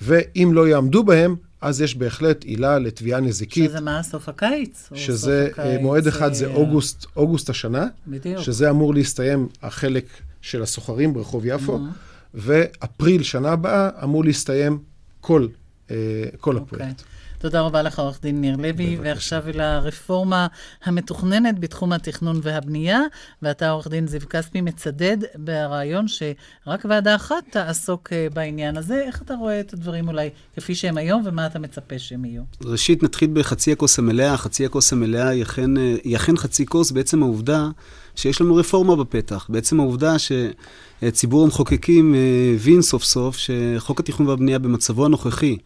ואם 0.00 0.50
לא 0.52 0.68
יעמדו 0.68 1.04
בהם, 1.04 1.36
אז 1.60 1.80
יש 1.80 1.96
בהחלט 1.96 2.44
עילה 2.44 2.78
לתביעה 2.78 3.20
נזיקית. 3.20 3.70
שזה 3.70 3.80
מה, 3.80 4.02
סוף 4.02 4.28
הקיץ? 4.28 4.90
שזה, 4.94 5.48
סוף 5.50 5.58
הקיץ, 5.58 5.80
מועד 5.80 6.06
אחד 6.06 6.32
זה 6.32 6.46
אה, 6.46 6.54
אוגוסט, 6.54 7.06
אוגוסט 7.16 7.50
השנה. 7.50 7.86
בדיוק. 8.06 8.42
שזה 8.42 8.70
אמור 8.70 8.94
להסתיים 8.94 9.48
החלק 9.62 10.06
של 10.40 10.62
הסוחרים 10.62 11.14
ברחוב 11.14 11.46
יפו, 11.46 11.76
mm-hmm. 11.76 12.34
ואפריל 12.34 13.22
שנה 13.22 13.52
הבאה 13.52 13.88
אמור 14.02 14.24
להסתיים 14.24 14.78
כל, 15.20 15.46
אה, 15.90 15.96
כל 16.40 16.56
okay. 16.56 16.60
אוקיי. 16.60 16.76
הפרויקט. 16.76 17.02
תודה 17.44 17.60
רבה 17.60 17.82
לך, 17.82 17.98
עורך 17.98 18.18
דין 18.22 18.40
ניר 18.40 18.56
לוי. 18.56 18.98
ועכשיו 19.02 19.42
אל 19.48 19.60
הרפורמה 19.60 20.46
המתוכננת 20.84 21.58
בתחום 21.58 21.92
התכנון 21.92 22.40
והבנייה, 22.42 23.00
ואתה, 23.42 23.70
עורך 23.70 23.88
דין 23.88 24.06
זיו 24.06 24.20
כספי, 24.30 24.60
מצדד 24.60 25.16
ברעיון 25.34 26.08
שרק 26.08 26.84
ועדה 26.88 27.14
אחת 27.14 27.44
תעסוק 27.50 28.12
אה, 28.12 28.26
בעניין 28.34 28.76
הזה. 28.76 29.02
איך 29.06 29.22
אתה 29.22 29.34
רואה 29.34 29.60
את 29.60 29.72
הדברים 29.72 30.08
אולי 30.08 30.30
כפי 30.56 30.74
שהם 30.74 30.96
היום, 30.96 31.22
ומה 31.24 31.46
אתה 31.46 31.58
מצפה 31.58 31.98
שהם 31.98 32.24
יהיו? 32.24 32.42
ראשית, 32.64 33.02
נתחיל 33.02 33.30
בחצי 33.32 33.72
הכוס 33.72 33.98
המלאה. 33.98 34.36
חצי 34.36 34.66
הכוס 34.66 34.92
המלאה 34.92 35.28
היא 35.28 35.42
אכן, 35.42 35.78
אה, 35.78 35.94
היא 36.04 36.16
אכן 36.16 36.36
חצי 36.36 36.66
כוס 36.66 36.90
בעצם 36.90 37.22
העובדה 37.22 37.68
שיש 38.16 38.40
לנו 38.40 38.56
רפורמה 38.56 38.96
בפתח. 38.96 39.46
בעצם 39.48 39.80
העובדה 39.80 40.16
שציבור 40.18 41.44
המחוקקים 41.44 42.14
אה, 42.14 42.20
הבין 42.54 42.82
סוף 42.82 43.04
סוף 43.04 43.36
שחוק 43.36 44.00
התכנון 44.00 44.28
והבנייה 44.28 44.58
במצבו 44.58 45.04
הנוכחי, 45.04 45.56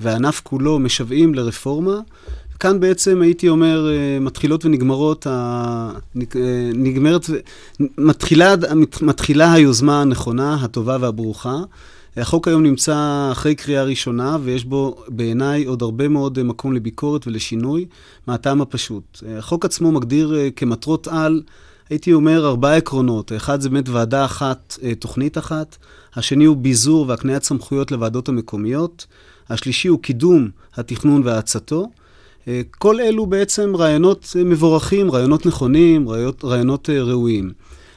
והענף 0.00 0.40
כולו 0.44 0.78
משוועים 0.78 1.34
לרפורמה. 1.34 2.00
כאן 2.60 2.80
בעצם 2.80 3.22
הייתי 3.22 3.48
אומר, 3.48 3.88
אה, 3.90 4.18
מתחילות 4.20 4.64
ונגמרות. 4.64 5.26
אה, 5.26 5.90
נגמרת, 6.74 7.26
מתחילה, 7.98 8.54
מתחילה 9.02 9.52
היוזמה 9.52 10.00
הנכונה, 10.00 10.54
הטובה 10.54 10.96
והברוכה. 11.00 11.56
החוק 12.16 12.48
היום 12.48 12.62
נמצא 12.62 13.28
אחרי 13.32 13.54
קריאה 13.54 13.82
ראשונה, 13.82 14.36
ויש 14.42 14.64
בו 14.64 15.04
בעיניי 15.08 15.64
עוד 15.64 15.82
הרבה 15.82 16.08
מאוד 16.08 16.42
מקום 16.42 16.72
לביקורת 16.72 17.26
ולשינוי, 17.26 17.86
מהטעם 18.26 18.60
הפשוט. 18.60 19.22
החוק 19.38 19.64
עצמו 19.64 19.92
מגדיר 19.92 20.34
אה, 20.36 20.48
כמטרות 20.56 21.08
על, 21.08 21.42
הייתי 21.90 22.12
אומר, 22.12 22.46
ארבעה 22.46 22.76
עקרונות. 22.76 23.32
האחד 23.32 23.60
זה 23.60 23.68
באמת 23.68 23.88
ועדה 23.88 24.24
אחת, 24.24 24.78
תוכנית 24.98 25.38
אחת. 25.38 25.76
השני 26.16 26.44
הוא 26.44 26.56
ביזור 26.56 27.04
והקניית 27.08 27.44
סמכויות 27.44 27.92
לוועדות 27.92 28.28
המקומיות. 28.28 29.06
השלישי 29.50 29.88
הוא 29.88 30.02
קידום 30.02 30.48
התכנון 30.74 31.22
והאצתו. 31.24 31.88
אה, 32.48 32.60
כל 32.78 33.00
אלו 33.00 33.26
בעצם 33.26 33.76
רעיונות 33.76 34.36
מבורכים, 34.44 35.10
רעיונות 35.10 35.46
נכונים, 35.46 36.08
רעיונות, 36.08 36.44
רעיונות 36.44 36.90
אה, 36.90 37.02
ראויים. 37.02 37.52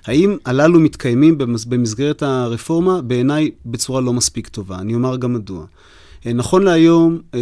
האם 0.06 0.38
הללו 0.46 0.80
מתקיימים 0.80 1.38
במסגרת 1.68 2.24
הרפורמה? 2.24 3.02
בעיניי 3.02 3.52
בצורה 3.66 4.02
לא 4.02 4.14
מספיק 4.14 4.48
טובה. 4.48 4.80
אני 4.80 4.96
אומר 4.96 5.18
גם 5.18 5.34
מדוע. 5.34 5.66
אה, 6.26 6.34
נכון 6.34 6.64
להיום, 6.64 7.20
אה, 7.34 7.40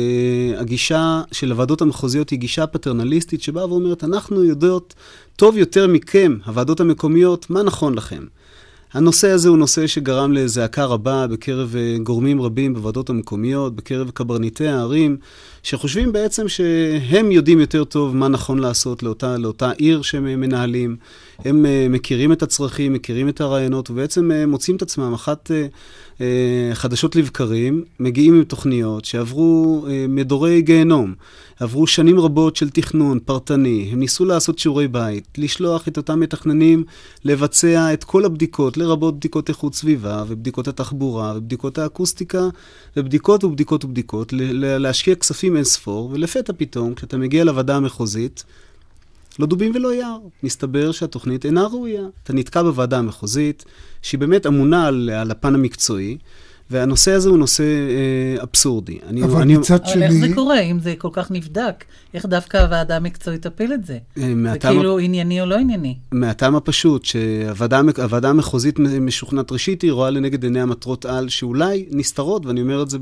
הגישה 0.58 1.22
של 1.32 1.52
הוועדות 1.52 1.82
המחוזיות 1.82 2.30
היא 2.30 2.40
גישה 2.40 2.68
פטרנליסטית 2.68 3.42
שבאה 3.42 3.70
ואומרת, 3.70 4.04
אנחנו 4.04 4.44
יודעות 4.44 4.94
טוב 5.36 5.58
יותר 5.58 5.88
מכם, 5.88 6.38
הוועדות 6.46 6.80
המקומיות, 6.80 7.50
מה 7.50 7.64
נכון 7.64 7.94
לכם. 7.94 8.24
הנושא 8.94 9.30
הזה 9.30 9.50
הוא 9.50 9.58
נושא 9.58 9.88
שגרם 9.88 10.32
לזעקה 10.32 10.86
רבה 10.86 11.28
בקרב 11.28 11.76
אה, 11.76 11.98
גורמים 12.04 12.42
רבים 12.42 12.74
בוועדות 12.74 13.10
המקומיות, 13.10 13.76
בקרב 13.76 14.10
קברניטי 14.10 14.68
הערים, 14.68 15.18
שחושבים 15.68 16.12
בעצם 16.12 16.48
שהם 16.48 17.32
יודעים 17.32 17.60
יותר 17.60 17.84
טוב 17.84 18.16
מה 18.16 18.28
נכון 18.28 18.60
לעשות 18.60 19.04
לאותה, 19.04 19.38
לאותה 19.38 19.72
עיר 19.72 20.02
שהם 20.02 20.40
מנהלים. 20.40 20.98
הם 21.40 21.66
uh, 21.66 21.90
מכירים 21.90 22.32
את 22.32 22.44
הצרכים, 22.44 22.94
מכירים 22.94 23.30
את 23.30 23.42
הרעיונות, 23.42 23.90
ובעצם 23.90 24.32
uh, 24.32 24.50
מוצאים 24.50 24.78
את 24.78 24.82
עצמם 24.82 25.14
אחת 25.14 25.52
uh, 25.52 26.22
חדשות 26.74 27.16
לבקרים, 27.16 27.84
מגיעים 28.00 28.36
עם 28.36 28.44
תוכניות 28.44 29.06
שעברו 29.06 29.86
מדורי 30.08 30.62
גיהנום, 30.62 31.14
עברו 31.60 31.88
שנים 31.88 32.20
רבות 32.20 32.56
של 32.56 32.70
תכנון 32.70 33.20
פרטני, 33.20 33.90
הם 33.92 34.00
ניסו 34.00 34.26
לעשות 34.26 34.60
שיעורי 34.60 34.88
בית, 34.88 35.28
לשלוח 35.38 35.88
את 35.88 35.98
אותם 35.98 36.20
מתכננים 36.20 36.84
לבצע 37.26 37.94
את 37.94 38.04
כל 38.04 38.26
הבדיקות, 38.26 38.78
לרבות 38.78 39.16
בדיקות 39.16 39.50
איכות 39.50 39.76
סביבה, 39.76 40.24
ובדיקות 40.28 40.68
התחבורה, 40.68 41.34
ובדיקות 41.36 41.78
האקוסטיקה, 41.78 42.48
ובדיקות 42.98 43.44
ובדיקות 43.44 43.86
ובדיקות, 43.86 44.34
להשקיע 44.80 45.16
כספים 45.16 45.57
אין 45.58 45.66
ספור, 45.66 46.10
ולפתע 46.14 46.54
פתאום, 46.58 46.96
כשאתה 46.96 47.18
מגיע 47.18 47.44
לוועדה 47.44 47.76
המחוזית, 47.76 48.44
לא 49.40 49.46
דובים 49.48 49.72
ולא 49.76 49.94
יער. 49.94 50.20
מסתבר 50.44 50.92
שהתוכנית 50.92 51.46
אינה 51.46 51.68
ראויה. 51.68 52.04
אתה 52.24 52.34
נתקע 52.34 52.64
בוועדה 52.64 52.98
המחוזית, 52.98 53.66
שהיא 54.02 54.20
באמת 54.20 54.46
אמונה 54.46 54.88
על, 54.88 55.10
על 55.10 55.32
הפן 55.32 55.56
המקצועי, 55.56 56.18
והנושא 56.72 57.12
הזה 57.12 57.30
הוא 57.30 57.38
נושא 57.38 57.64
אה, 57.64 58.44
אבסורדי. 58.44 59.00
אני, 59.08 59.24
אבל 59.24 59.42
אני, 59.42 59.58
מצד 59.58 59.86
שני... 59.86 59.94
אבל 59.94 60.16
איך 60.16 60.28
זה 60.28 60.36
קורה, 60.36 60.60
אם 60.60 60.80
זה 60.80 60.94
כל 60.98 61.10
כך 61.12 61.32
נבדק? 61.32 61.86
איך 62.14 62.26
דווקא 62.26 62.58
הוועדה 62.58 62.96
המקצועית 62.96 63.48
תפיל 63.48 63.74
את 63.74 63.86
זה? 63.86 63.98
אה, 64.18 64.34
זה 64.52 64.60
כאילו 64.60 65.00
ענייני 65.00 65.42
או 65.42 65.46
לא 65.46 65.56
ענייני? 65.56 65.98
מהטעם 66.12 66.56
הפשוט, 66.56 67.06
שהוועדה 67.06 68.30
המחוזית 68.30 68.80
משוכנעת 68.80 69.52
ראשית, 69.52 69.82
היא 69.82 69.92
רואה 69.92 70.10
לנגד 70.10 70.44
עיניה 70.44 70.66
מטרות 70.66 71.06
על 71.06 71.30
שאולי 71.30 71.86
נסתרות, 71.92 72.46
ואני 72.46 72.62
אומר 72.62 72.84
את 72.84 72.90
זה 72.90 72.98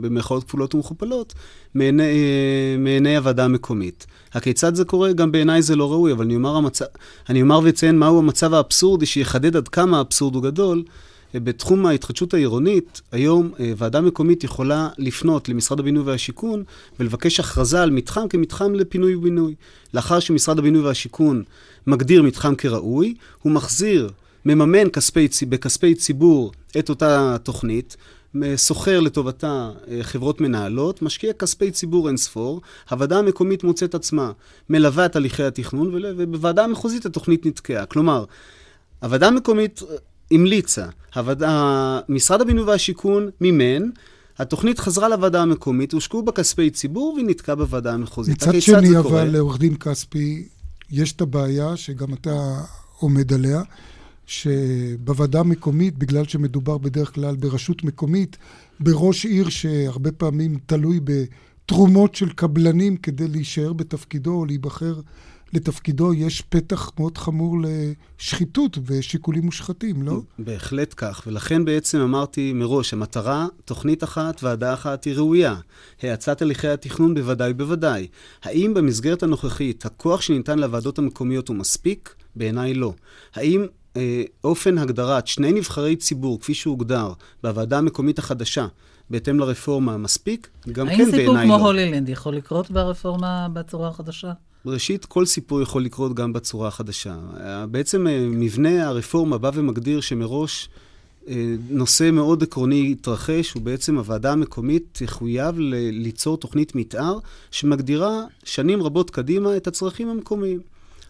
במירכאות 0.00 0.44
כפולות 0.44 0.74
ומכופלות, 0.74 1.34
מעיני, 1.74 2.02
אה, 2.02 2.76
מעיני 2.78 3.16
הוועדה 3.16 3.44
המקומית. 3.44 4.06
הכיצד 4.32 4.74
זה 4.74 4.84
קורה? 4.84 5.12
גם 5.12 5.32
בעיניי 5.32 5.62
זה 5.62 5.76
לא 5.76 5.92
ראוי, 5.92 6.12
אבל 6.12 6.24
אני 6.24 6.36
אומר, 6.36 6.56
המצ... 6.56 6.80
אני 7.28 7.42
אומר 7.42 7.60
ואציין 7.64 7.98
מהו 7.98 8.18
המצב 8.18 8.54
האבסורדי, 8.54 9.06
שיחדד 9.06 9.56
עד 9.56 9.68
כמה 9.68 9.98
האבסורד 9.98 10.34
הוא 10.34 10.42
גדול. 10.42 10.84
בתחום 11.40 11.86
ההתחדשות 11.86 12.34
העירונית, 12.34 13.02
היום 13.12 13.50
אה, 13.60 13.72
ועדה 13.76 14.00
מקומית 14.00 14.44
יכולה 14.44 14.88
לפנות 14.98 15.48
למשרד 15.48 15.80
הבינוי 15.80 16.02
והשיכון 16.02 16.64
ולבקש 17.00 17.40
הכרזה 17.40 17.82
על 17.82 17.90
מתחם 17.90 18.28
כמתחם 18.28 18.74
לפינוי 18.74 19.14
ובינוי. 19.14 19.54
לאחר 19.94 20.20
שמשרד 20.20 20.58
הבינוי 20.58 20.82
והשיכון 20.82 21.42
מגדיר 21.86 22.22
מתחם 22.22 22.54
כראוי, 22.54 23.14
הוא 23.42 23.52
מחזיר, 23.52 24.10
מממן 24.44 24.88
כספי, 24.88 25.28
בכספי 25.48 25.94
ציבור 25.94 26.52
את 26.78 26.88
אותה 26.88 27.36
תוכנית, 27.42 27.96
שוכר 28.56 29.00
לטובתה 29.00 29.70
אה, 29.90 29.98
חברות 30.02 30.40
מנהלות, 30.40 31.02
משקיע 31.02 31.32
כספי 31.32 31.70
ציבור 31.70 32.08
אין 32.08 32.16
ספור, 32.16 32.60
הוועדה 32.90 33.18
המקומית 33.18 33.64
מוצאת 33.64 33.94
עצמה 33.94 34.32
מלווה 34.70 35.06
את 35.06 35.16
הליכי 35.16 35.42
התכנון, 35.42 35.90
ובוועדה 35.92 36.64
המחוזית 36.64 37.06
התוכנית 37.06 37.46
נתקעה. 37.46 37.86
כלומר, 37.86 38.24
הוועדה 39.02 39.28
המקומית 39.28 39.80
המליצה, 40.30 40.86
משרד 42.08 42.40
הבינוי 42.40 42.64
והשיכון 42.64 43.30
מימן, 43.40 43.82
התוכנית 44.38 44.78
חזרה 44.78 45.08
לוועדה 45.08 45.42
המקומית, 45.42 45.92
הושקעו 45.92 46.22
בה 46.22 46.32
כספי 46.32 46.70
ציבור 46.70 47.12
והיא 47.14 47.26
נתקעה 47.26 47.54
בוועדה 47.54 47.92
המחוזית. 47.92 48.42
מצד 48.42 48.60
שני, 48.60 48.98
אבל 48.98 49.24
לעורך 49.24 49.58
דין 49.58 49.76
כספי, 49.76 50.48
יש 50.90 51.12
את 51.12 51.20
הבעיה 51.20 51.76
שגם 51.76 52.14
אתה 52.14 52.60
עומד 52.98 53.32
עליה, 53.32 53.62
שבוועדה 54.26 55.40
המקומית, 55.40 55.98
בגלל 55.98 56.24
שמדובר 56.24 56.78
בדרך 56.78 57.14
כלל 57.14 57.36
ברשות 57.36 57.84
מקומית, 57.84 58.36
בראש 58.80 59.24
עיר 59.24 59.48
שהרבה 59.48 60.12
פעמים 60.12 60.58
תלוי 60.66 61.00
בתרומות 61.04 62.14
של 62.14 62.28
קבלנים 62.30 62.96
כדי 62.96 63.28
להישאר 63.28 63.72
בתפקידו 63.72 64.34
או 64.34 64.44
להיבחר 64.44 65.00
לתפקידו, 65.54 66.14
יש 66.14 66.40
פתח 66.40 66.90
מאוד 66.98 67.18
חמור 67.18 67.56
לשחיתות 67.62 68.78
ושיקולים 68.86 69.44
מושחתים, 69.44 70.02
לא? 70.02 70.20
בהחלט 70.38 70.94
כך, 70.96 71.22
ולכן 71.26 71.64
בעצם 71.64 72.00
אמרתי 72.00 72.52
מראש, 72.52 72.92
המטרה, 72.92 73.46
תוכנית 73.64 74.04
אחת, 74.04 74.42
ועדה 74.42 74.74
אחת, 74.74 75.04
היא 75.04 75.14
ראויה. 75.14 75.56
האצת 76.02 76.42
הליכי 76.42 76.68
התכנון 76.68 77.14
בוודאי 77.14 77.50
ובוודאי. 77.50 78.06
האם 78.42 78.74
במסגרת 78.74 79.22
הנוכחית 79.22 79.86
הכוח 79.86 80.20
שניתן 80.20 80.58
לוועדות 80.58 80.98
המקומיות 80.98 81.48
הוא 81.48 81.56
מספיק? 81.56 82.14
בעיניי 82.36 82.74
לא. 82.74 82.92
האם 83.34 83.66
אה, 83.96 84.22
אופן 84.44 84.78
הגדרת 84.78 85.26
שני 85.26 85.52
נבחרי 85.52 85.96
ציבור, 85.96 86.40
כפי 86.40 86.54
שהוגדר 86.54 87.12
בוועדה 87.42 87.78
המקומית 87.78 88.18
החדשה, 88.18 88.66
בהתאם 89.10 89.38
לרפורמה, 89.38 89.96
מספיק? 89.96 90.48
גם 90.72 90.88
כן 90.88 90.96
בעיניי 90.96 91.26
לא. 91.26 91.32
האם 91.32 91.40
סיפור 91.40 91.56
כמו 91.56 91.66
הולילנד 91.66 92.08
יכול 92.08 92.36
לקרות 92.36 92.70
ברפורמה 92.70 93.48
בצורה 93.52 93.88
החדשה? 93.88 94.32
ראשית, 94.66 95.04
כל 95.04 95.26
סיפור 95.26 95.62
יכול 95.62 95.84
לקרות 95.84 96.14
גם 96.14 96.32
בצורה 96.32 96.68
החדשה. 96.68 97.16
בעצם 97.70 98.06
אה, 98.06 98.26
מבנה 98.30 98.88
הרפורמה 98.88 99.38
בא 99.38 99.50
ומגדיר 99.54 100.00
שמראש 100.00 100.68
אה, 101.28 101.54
נושא 101.70 102.10
מאוד 102.10 102.42
עקרוני 102.42 102.88
יתרחש, 102.92 103.52
הוא 103.52 103.62
בעצם 103.62 103.98
הוועדה 103.98 104.32
המקומית 104.32 105.00
תחויב 105.04 105.54
ליצור 105.92 106.36
תוכנית 106.36 106.74
מתאר 106.74 107.18
שמגדירה 107.50 108.22
שנים 108.44 108.82
רבות 108.82 109.10
קדימה 109.10 109.56
את 109.56 109.66
הצרכים 109.66 110.08
המקומיים. 110.08 110.60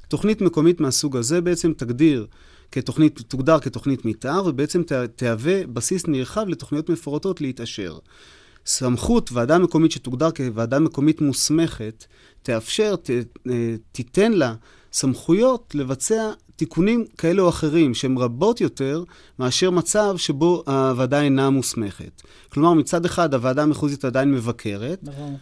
תוכנית 0.08 0.40
מקומית 0.40 0.80
מהסוג 0.80 1.16
הזה 1.16 1.40
בעצם 1.40 1.72
תגדיר 1.76 2.26
כתוכנית, 2.74 3.20
תוגדר 3.28 3.58
כתוכנית 3.60 4.04
מתאר, 4.04 4.42
ובעצם 4.46 4.82
תהווה 5.16 5.66
בסיס 5.66 6.06
נרחב 6.06 6.48
לתוכניות 6.48 6.90
מפורטות 6.90 7.40
להתאשר. 7.40 7.98
סמכות 8.66 9.32
ועדה 9.32 9.58
מקומית 9.58 9.92
שתוגדר 9.92 10.30
כוועדה 10.30 10.78
מקומית 10.78 11.20
מוסמכת, 11.20 12.04
תאפשר, 12.42 12.96
ת, 12.96 13.10
אה, 13.50 13.74
תיתן 13.92 14.32
לה 14.32 14.54
סמכויות 14.92 15.74
לבצע 15.74 16.30
תיקונים 16.56 17.04
כאלה 17.18 17.42
או 17.42 17.48
אחרים, 17.48 17.94
שהם 17.94 18.18
רבות 18.18 18.60
יותר 18.60 19.04
מאשר 19.38 19.70
מצב 19.70 20.14
שבו 20.16 20.62
הוועדה 20.66 21.22
אינה 21.22 21.50
מוסמכת. 21.50 22.22
כלומר, 22.48 22.72
מצד 22.72 23.04
אחד, 23.04 23.34
הוועדה 23.34 23.62
המחוזית 23.62 24.04
עדיין 24.04 24.32
מבקרת. 24.32 24.98
נכון. 25.02 25.36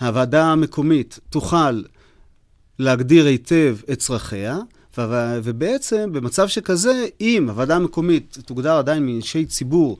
הוועדה 0.00 0.44
המקומית 0.44 1.18
תוכל 1.30 1.82
להגדיר 2.78 3.26
היטב 3.26 3.76
את 3.92 3.98
צרכיה, 3.98 4.58
ובעצם 5.44 6.12
במצב 6.12 6.48
שכזה, 6.48 7.06
אם 7.20 7.48
הוועדה 7.48 7.76
המקומית 7.76 8.38
תוגדר 8.46 8.78
עדיין 8.78 9.06
מאנשי 9.06 9.46
ציבור 9.46 9.98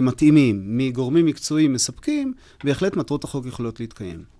מתאימים, 0.00 0.78
מגורמים 0.78 1.26
מקצועיים 1.26 1.72
מספקים, 1.72 2.34
בהחלט 2.64 2.96
מטרות 2.96 3.24
החוק 3.24 3.46
יכולות 3.46 3.80
להתקיים. 3.80 4.34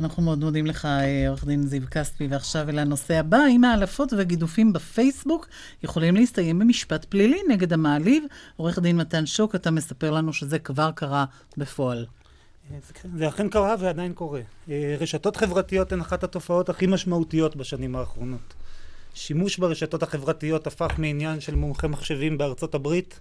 אנחנו 0.00 0.22
מאוד 0.22 0.38
מודים 0.38 0.66
לך, 0.66 0.84
אה, 0.84 1.28
עורך 1.28 1.44
דין 1.44 1.62
זיו 1.66 1.82
כספי, 1.90 2.26
ועכשיו 2.30 2.68
אל 2.68 2.78
הנושא 2.78 3.14
הבא, 3.14 3.36
האם 3.36 3.64
ההלפות 3.64 4.12
והגידופים 4.12 4.72
בפייסבוק 4.72 5.48
יכולים 5.82 6.16
להסתיים 6.16 6.58
במשפט 6.58 7.04
פלילי 7.04 7.40
נגד 7.48 7.72
המעליב? 7.72 8.24
עורך 8.56 8.78
דין 8.78 8.96
מתן 8.96 9.26
שוק, 9.26 9.54
אתה 9.54 9.70
מספר 9.70 10.10
לנו 10.10 10.32
שזה 10.32 10.58
כבר 10.58 10.90
קרה 10.90 11.24
בפועל. 11.56 12.06
זה 13.16 13.28
אכן 13.28 13.48
קרה 13.48 13.74
ועדיין 13.80 14.12
קורה. 14.12 14.40
אה, 14.70 14.96
רשתות 15.00 15.36
חברתיות 15.36 15.92
הן 15.92 16.00
אחת 16.00 16.24
התופעות 16.24 16.68
הכי 16.68 16.86
משמעותיות 16.86 17.56
בשנים 17.56 17.96
האחרונות. 17.96 18.54
שימוש 19.14 19.58
ברשתות 19.58 20.02
החברתיות 20.02 20.66
הפך 20.66 20.94
מעניין 20.98 21.40
של 21.40 21.54
מומחי 21.54 21.86
מחשבים 21.86 22.38
בארצות 22.38 22.74
הברית 22.74 23.20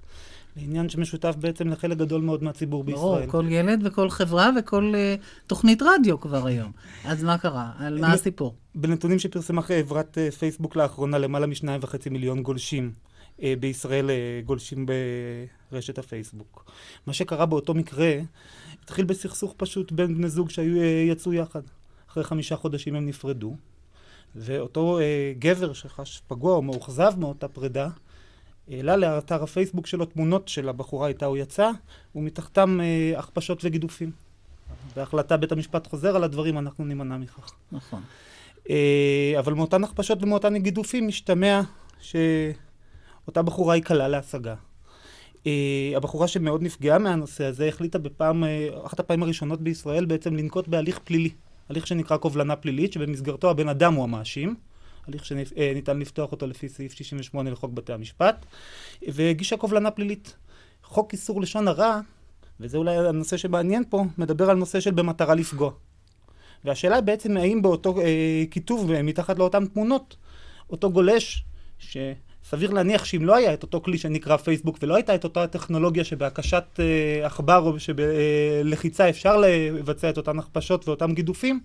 לעניין 0.58 0.90
שמשותף 0.90 1.36
בעצם 1.40 1.68
לחלק 1.68 1.98
גדול 1.98 2.22
מאוד 2.22 2.44
מהציבור 2.44 2.84
בישראל. 2.84 3.02
ברור, 3.02 3.28
כל 3.28 3.46
ילד 3.50 3.82
וכל 3.84 4.10
חברה 4.10 4.50
וכל 4.60 4.94
uh, 4.94 5.48
תוכנית 5.48 5.82
רדיו 5.82 6.20
כבר 6.20 6.48
היום. 6.48 6.72
אז 7.06 7.24
מה 7.24 7.38
קרה? 7.38 7.72
על 7.78 8.02
מה 8.02 8.14
הסיפור? 8.14 8.56
בנתונים 8.76 9.20
שפרסמה 9.20 9.62
חברת 9.62 10.18
uh, 10.18 10.36
פייסבוק 10.36 10.76
לאחרונה, 10.76 11.18
למעלה 11.18 11.48
משניים 11.48 11.80
וחצי 11.84 12.10
מיליון 12.10 12.44
גולשים 12.44 12.92
uh, 13.38 13.42
בישראל 13.60 14.10
uh, 14.10 14.46
גולשים 14.46 14.86
ברשת 15.72 15.98
הפייסבוק. 15.98 16.72
מה 17.08 17.14
שקרה 17.14 17.46
באותו 17.46 17.74
מקרה, 17.74 18.14
התחיל 18.84 19.06
בסכסוך 19.06 19.54
פשוט 19.58 19.92
בין 19.92 20.18
בני 20.18 20.30
זוג 20.30 20.50
שיצאו 20.50 21.34
יחד. 21.34 21.62
אחרי 22.12 22.24
חמישה 22.24 22.56
חודשים 22.56 22.96
הם 22.96 23.06
נפרדו. 23.06 23.56
ואותו 24.38 25.00
אה, 25.00 25.34
גבר 25.40 25.74
שחש 25.74 26.22
פגוע 26.28 26.56
או 26.56 26.62
מאוכזב 26.62 27.14
מאותה 27.18 27.48
פרידה, 27.48 27.90
העלה 28.70 28.98
לאתר 28.98 29.44
הפייסבוק 29.44 29.88
שלו 29.88 30.06
תמונות 30.06 30.48
של 30.48 30.70
הבחורה 30.70 31.08
איתה 31.08 31.26
הוא 31.26 31.38
יצא, 31.38 31.72
ומתחתם 32.16 32.80
אה, 32.82 33.20
הכפשות 33.20 33.60
וגידופים. 33.64 34.12
בהחלטה 34.96 35.38
בית 35.38 35.52
המשפט 35.52 35.88
חוזר 35.88 36.16
על 36.16 36.24
הדברים, 36.24 36.58
אנחנו 36.58 36.86
נימנע 36.86 37.18
מכך. 37.18 37.52
נכון. 37.72 38.02
אה, 38.70 39.34
אבל 39.40 39.54
מאותן 39.54 39.84
הכפשות 39.84 40.24
ומאותן 40.24 40.58
גידופים 40.58 41.08
משתמע 41.08 41.62
ש... 42.02 42.16
אותה 43.28 43.42
בחורה 43.42 43.74
היא 43.74 43.84
קלה 43.84 44.08
להשגה. 44.08 44.56
Uh, 45.36 45.50
הבחורה 45.98 46.28
שמאוד 46.28 46.64
נפגעה 46.64 47.00
מהנושא 47.00 47.46
הזה 47.46 47.68
החליטה 47.68 48.00
בפעם, 48.00 48.44
uh, 48.44 48.48
אחת 48.86 49.00
הפעמים 49.00 49.24
הראשונות 49.24 49.62
בישראל 49.62 50.06
בעצם 50.06 50.36
לנקוט 50.36 50.68
בהליך 50.68 51.00
פלילי. 51.04 51.30
הליך 51.70 51.88
שנקרא 51.88 52.18
קובלנה 52.18 52.56
פלילית, 52.56 52.94
שבמסגרתו 52.94 53.50
הבן 53.50 53.70
אדם 53.70 53.94
הוא 53.94 54.04
המאשים. 54.04 54.56
הליך 55.08 55.26
שניתן 55.26 56.00
לפתוח 56.00 56.32
אותו 56.32 56.48
לפי 56.48 56.70
סעיף 56.70 56.94
68 56.94 57.50
לחוק 57.50 57.72
בתי 57.72 57.94
המשפט, 57.94 58.46
והגישה 59.08 59.58
קובלנה 59.58 59.92
פלילית. 59.92 60.36
חוק 60.84 61.14
איסור 61.14 61.42
לשון 61.42 61.68
הרע, 61.68 62.00
וזה 62.60 62.78
אולי 62.78 62.98
הנושא 62.98 63.38
שמעניין 63.38 63.84
פה, 63.90 64.06
מדבר 64.18 64.50
על 64.50 64.58
נושא 64.58 64.80
של 64.80 64.92
במטרה 64.92 65.36
לפגוע. 65.36 65.72
והשאלה 66.64 67.02
בעצם 67.02 67.38
האם 67.38 67.62
באותו 67.62 68.02
אה, 68.02 68.44
כיתוב 68.52 69.02
מתחת 69.02 69.40
לאותן 69.40 69.66
תמונות, 69.66 70.16
אותו 70.70 70.92
גולש, 70.92 71.44
שסביר 72.48 72.72
להניח 72.72 73.06
שאם 73.06 73.26
לא 73.26 73.36
היה 73.36 73.54
את 73.54 73.64
אותו 73.64 73.82
כלי 73.82 73.98
שנקרא 73.98 74.38
פייסבוק 74.38 74.78
ולא 74.82 74.96
הייתה 74.96 75.16
את 75.16 75.24
אותה 75.24 75.48
טכנולוגיה 75.48 76.04
שבהקשת 76.04 76.64
אה, 76.80 77.26
עכבר 77.26 77.58
או 77.58 77.80
שבלחיצה 77.80 79.04
אה, 79.04 79.10
אפשר 79.10 79.38
לבצע 79.38 80.10
את 80.10 80.18
אותן 80.18 80.40
הכפשות 80.40 80.88
ואותם 80.88 81.14
גידופים, 81.14 81.60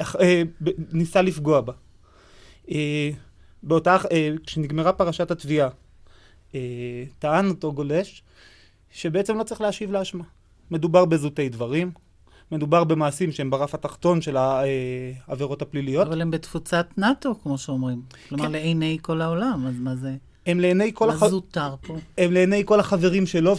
אה, 0.00 0.42
ניסה 0.92 1.22
לפגוע 1.22 1.60
בה. 1.60 1.72
אה, 2.70 3.10
באותה, 3.62 3.96
אה, 4.12 4.30
כשנגמרה 4.46 4.92
פרשת 4.92 5.30
התביעה, 5.30 5.68
אה, 6.54 7.04
טען 7.18 7.48
אותו 7.48 7.72
גולש 7.72 8.22
שבעצם 8.90 9.38
לא 9.38 9.42
צריך 9.42 9.60
להשיב 9.60 9.92
לאשמה. 9.92 10.24
מדובר 10.70 11.04
בזוטי 11.04 11.48
דברים, 11.48 11.90
מדובר 12.52 12.84
במעשים 12.84 13.32
שהם 13.32 13.50
ברף 13.50 13.74
התחתון 13.74 14.20
של 14.20 14.36
העבירות 14.36 15.62
הפליליות. 15.62 16.06
אבל 16.06 16.22
הם 16.22 16.30
בתפוצת 16.30 16.86
נאט"ו, 16.96 17.34
כמו 17.42 17.58
שאומרים. 17.58 18.02
כלומר, 18.28 18.44
כן. 18.44 18.52
לעיני 18.52 18.98
כל 19.02 19.20
העולם, 19.20 19.66
אז 19.66 19.80
מה 19.80 19.96
זה? 19.96 20.14
הם 20.46 20.60
לעיני 20.60 20.90
כל, 20.94 21.10
הח... 21.10 21.22
הם 22.18 22.32
לעיני 22.32 22.62
כל 22.64 22.80
החברים 22.80 23.26
שלו 23.26 23.54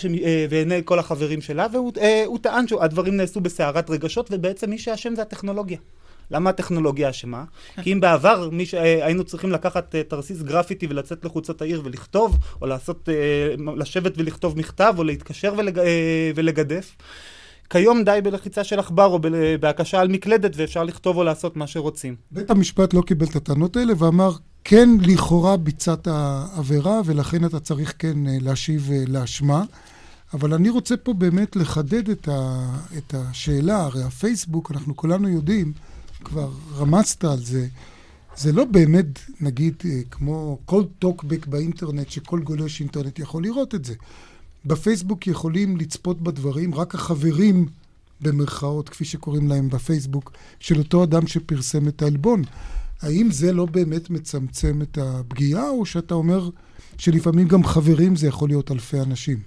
ועיני 0.50 0.82
כל 0.86 1.00
החברים 1.00 1.42
שלה, 1.42 1.68
והוא 1.74 2.40
טען 2.42 2.68
שהדברים 2.68 3.18
נעשו 3.18 3.42
בסערת 3.42 3.90
רגשות, 3.90 4.30
ובעצם 4.32 4.70
מי 4.70 4.78
שאשם 4.78 5.16
זה 5.16 5.22
הטכנולוגיה. 5.22 5.78
למה 6.32 6.50
הטכנולוגיה 6.50 7.10
אשמה? 7.10 7.44
כי 7.82 7.94
אם 7.94 8.00
בעבר 8.00 8.50
ש... 8.66 8.74
אה, 8.74 9.06
היינו 9.06 9.24
צריכים 9.24 9.52
לקחת 9.52 9.96
תרסיס 9.96 10.42
גרפיטי 10.42 10.88
ולצאת 10.90 11.26
לחוצות 11.26 11.62
העיר 11.62 11.82
ולכתוב, 11.84 12.38
או 12.62 12.68
לעשות, 12.68 13.10
לשבת 13.78 14.14
ולכתוב 14.18 14.58
מכתב, 14.58 14.94
או 14.98 15.04
להתקשר 15.04 15.54
ולג... 15.58 15.82
ולגדף, 16.36 16.96
כיום 17.70 18.04
די 18.04 18.20
בלחיצה 18.24 18.64
של 18.64 18.80
עכבר 18.80 19.06
או 19.06 19.20
בהקשה 19.60 20.00
על 20.00 20.08
מקלדת 20.08 20.52
ואפשר 20.56 20.84
לכתוב 20.84 21.18
או 21.18 21.24
לעשות 21.24 21.58
מה 21.58 21.68
שרוצים. 21.68 22.16
בית 22.32 22.52
המשפט 22.52 22.94
לא 22.94 23.02
קיבל 23.02 23.26
את 23.26 23.36
הטענות 23.36 23.78
האלה 23.78 23.94
ואמר, 23.98 24.32
כן, 24.64 24.90
לכאורה 25.02 25.58
ביצעת 25.58 26.08
עבירה 26.58 27.02
ולכן 27.06 27.46
אתה 27.46 27.60
צריך 27.60 27.94
כן 28.00 28.18
להשיב 28.26 28.90
לאשמה. 29.08 29.64
אבל 30.34 30.54
אני 30.54 30.70
רוצה 30.70 30.98
פה 30.98 31.14
באמת 31.14 31.56
לחדד 31.56 32.10
את, 32.10 32.28
ה, 32.28 32.70
את 32.98 33.14
השאלה, 33.18 33.84
הרי 33.84 34.04
הפייסבוק, 34.04 34.72
אנחנו 34.72 34.96
כולנו 34.96 35.30
יודעים, 35.30 35.74
כבר 36.24 36.50
רמזת 36.78 37.24
על 37.24 37.38
זה, 37.38 37.68
זה 38.38 38.52
לא 38.52 38.66
באמת, 38.66 39.06
נגיד, 39.42 39.76
אה, 39.86 40.00
כמו 40.12 40.58
כל 40.66 40.84
טוקבק 41.00 41.46
באינטרנט, 41.46 42.10
שכל 42.10 42.40
גולש 42.40 42.80
אינטרנט 42.80 43.20
יכול 43.20 43.44
לראות 43.44 43.76
את 43.76 43.86
זה. 43.86 43.94
בפייסבוק 44.70 45.28
יכולים 45.28 45.78
לצפות 45.78 46.22
בדברים 46.22 46.76
רק 46.76 46.96
החברים, 46.96 47.66
במרכאות, 48.22 48.90
כפי 48.90 49.06
שקוראים 49.06 49.48
להם 49.48 49.70
בפייסבוק, 49.70 50.32
של 50.60 50.80
אותו 50.80 51.04
אדם 51.04 51.28
שפרסם 51.28 51.88
את 51.88 52.02
העלבון. 52.02 52.42
האם 53.02 53.32
זה 53.32 53.54
לא 53.54 53.66
באמת 53.66 54.10
מצמצם 54.10 54.82
את 54.82 54.98
הפגיעה, 55.02 55.70
או 55.70 55.86
שאתה 55.86 56.14
אומר 56.14 56.50
שלפעמים 56.98 57.48
גם 57.48 57.64
חברים 57.64 58.16
זה 58.16 58.28
יכול 58.28 58.50
להיות 58.50 58.72
אלפי 58.72 59.00
אנשים? 59.00 59.38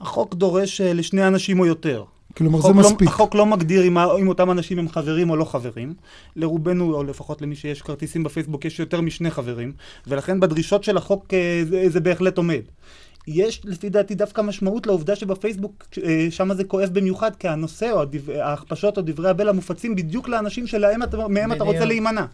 החוק 0.00 0.34
דורש 0.34 0.80
אה, 0.80 0.92
לשני 0.92 1.26
אנשים 1.26 1.60
או 1.60 1.66
יותר. 1.66 2.04
כלומר, 2.36 2.60
זה 2.60 2.68
לא- 2.68 2.74
מספיק. 2.74 3.08
לא, 3.08 3.14
החוק 3.14 3.34
לא 3.34 3.46
מגדיר 3.46 3.86
אם, 3.86 3.98
אם 3.98 4.28
אותם 4.28 4.50
אנשים 4.50 4.78
הם 4.78 4.88
חברים 4.88 5.30
או 5.30 5.36
לא 5.36 5.44
חברים. 5.44 5.94
לרובנו, 6.36 6.94
או 6.94 7.04
לפחות 7.04 7.42
למי 7.42 7.56
שיש 7.56 7.82
כרטיסים 7.82 8.22
בפייסבוק, 8.22 8.64
יש 8.64 8.80
יותר 8.80 9.00
משני 9.00 9.30
חברים, 9.30 9.72
ולכן 10.06 10.40
בדרישות 10.40 10.84
של 10.84 10.96
החוק 10.96 11.34
אה, 11.34 11.62
זה, 11.68 11.84
זה 11.88 12.00
בהחלט 12.00 12.38
עומד. 12.38 12.62
יש 13.26 13.60
לפי 13.64 13.88
דעתי 13.88 14.14
דווקא 14.14 14.40
משמעות 14.40 14.86
לעובדה 14.86 15.16
שבפייסבוק 15.16 15.84
אה, 16.04 16.26
שם 16.30 16.54
זה 16.54 16.64
כואב 16.64 16.88
במיוחד, 16.92 17.36
כי 17.36 17.48
הנושא 17.48 17.90
או 17.92 18.02
ההכפשות 18.40 18.96
או 18.96 19.02
דברי 19.06 19.30
הבלע 19.30 19.52
מופצים 19.52 19.94
בדיוק 19.94 20.28
לאנשים 20.28 20.66
שלהם 20.66 21.02
אתה, 21.02 21.28
מהם 21.28 21.52
אתה 21.52 21.64
רוצה 21.64 21.84
להימנע. 21.84 22.24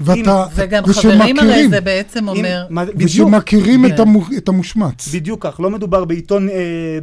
ואתה, 0.00 0.46
וגם 0.54 0.84
חברים 0.86 1.38
הרי 1.38 1.68
זה 1.68 1.80
בעצם 1.80 2.28
אומר... 2.28 2.66
ושמכירים 2.96 3.88
כן. 3.88 3.94
את 4.36 4.48
המושמץ. 4.48 5.08
בדיוק 5.14 5.46
כך, 5.46 5.60
לא 5.60 5.70
מדובר 5.70 6.04
בעיתון, 6.04 6.48
אה, 6.48 6.54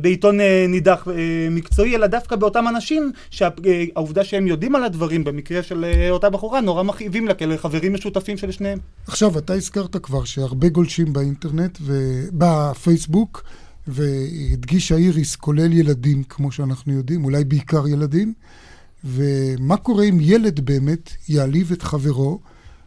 בעיתון 0.02 0.40
אה, 0.40 0.66
נידח 0.70 1.08
אה, 1.08 1.14
מקצועי, 1.52 1.96
אלא 1.96 2.08
דווקא 2.08 2.36
באותם 2.36 2.68
אנשים 2.68 3.12
שהעובדה 3.30 4.24
שהם 4.24 4.48
יודעים 4.48 4.76
על 4.76 4.84
הדברים, 4.84 5.24
במקרה 5.24 5.64
של 5.64 5.86
אותה 6.10 6.30
בחורה, 6.30 6.62
נורא 6.62 6.84
מכאיבים 6.84 7.28
לה, 7.28 7.34
כאלה 7.34 7.58
חברים 7.58 7.94
משותפים 7.94 8.38
של 8.38 8.52
שניהם. 8.52 8.80
עכשיו, 9.08 9.38
אתה 9.38 9.54
הזכרת 9.54 9.98
כבר 9.98 10.24
שהרבה 10.24 10.70
גולשים 10.70 11.14
באינטרנט 11.14 11.78
ובפייסבוק, 11.82 13.44
והדגישה 13.88 14.96
איריס, 14.96 15.36
כולל 15.36 15.74
ילדים, 15.74 16.24
כמו 16.30 16.52
שאנחנו 16.52 16.94
יודעים, 16.94 17.26
אולי 17.26 17.44
בעיקר 17.44 17.88
ילדים. 17.88 18.34
ומה 19.06 19.78
קורה 19.78 20.04
אם 20.04 20.18
ילד 20.22 20.60
באמת 20.60 21.10
יעליב 21.30 21.72
את 21.72 21.82
חברו? 21.82 22.40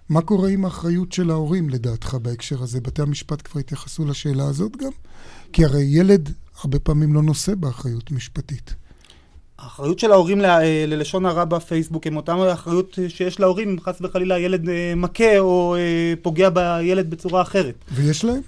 מה 0.09 0.21
קורה 0.21 0.49
עם 0.49 0.65
האחריות 0.65 1.13
של 1.13 1.31
ההורים, 1.31 1.69
לדעתך, 1.69 2.15
בהקשר 2.23 2.63
הזה? 2.63 2.81
בתי 2.81 3.03
המשפט 3.03 3.43
כבר 3.49 3.61
התייחסו 3.61 4.05
לשאלה 4.05 4.45
הזאת 4.45 4.77
גם? 4.77 4.91
כי 5.53 5.65
הרי 5.65 5.83
ילד 5.83 6.33
הרבה 6.63 6.79
פעמים 6.79 7.15
לא 7.15 7.23
נושא 7.23 7.55
באחריות 7.55 8.11
משפטית. 8.11 8.75
האחריות 9.59 9.99
של 9.99 10.13
ההורים 10.13 10.41
ל- 10.41 10.45
אה, 10.45 10.85
ללשון 10.87 11.27
הרע 11.27 11.45
בפייסבוק 11.45 12.07
הם 12.07 12.17
אותם 12.17 12.39
האחריות 12.39 12.99
שיש 13.09 13.41
להורים 13.41 13.69
אם 13.69 13.81
חס 13.81 13.95
וחלילה 14.01 14.35
הילד 14.35 14.69
אה, 14.69 14.93
מכה 14.97 15.39
או 15.39 15.77
אה, 15.79 16.15
פוגע 16.23 16.51
בילד 16.51 17.11
בצורה 17.11 17.43
אחרת. 17.43 17.75
ויש 17.93 18.25
להם? 18.25 18.41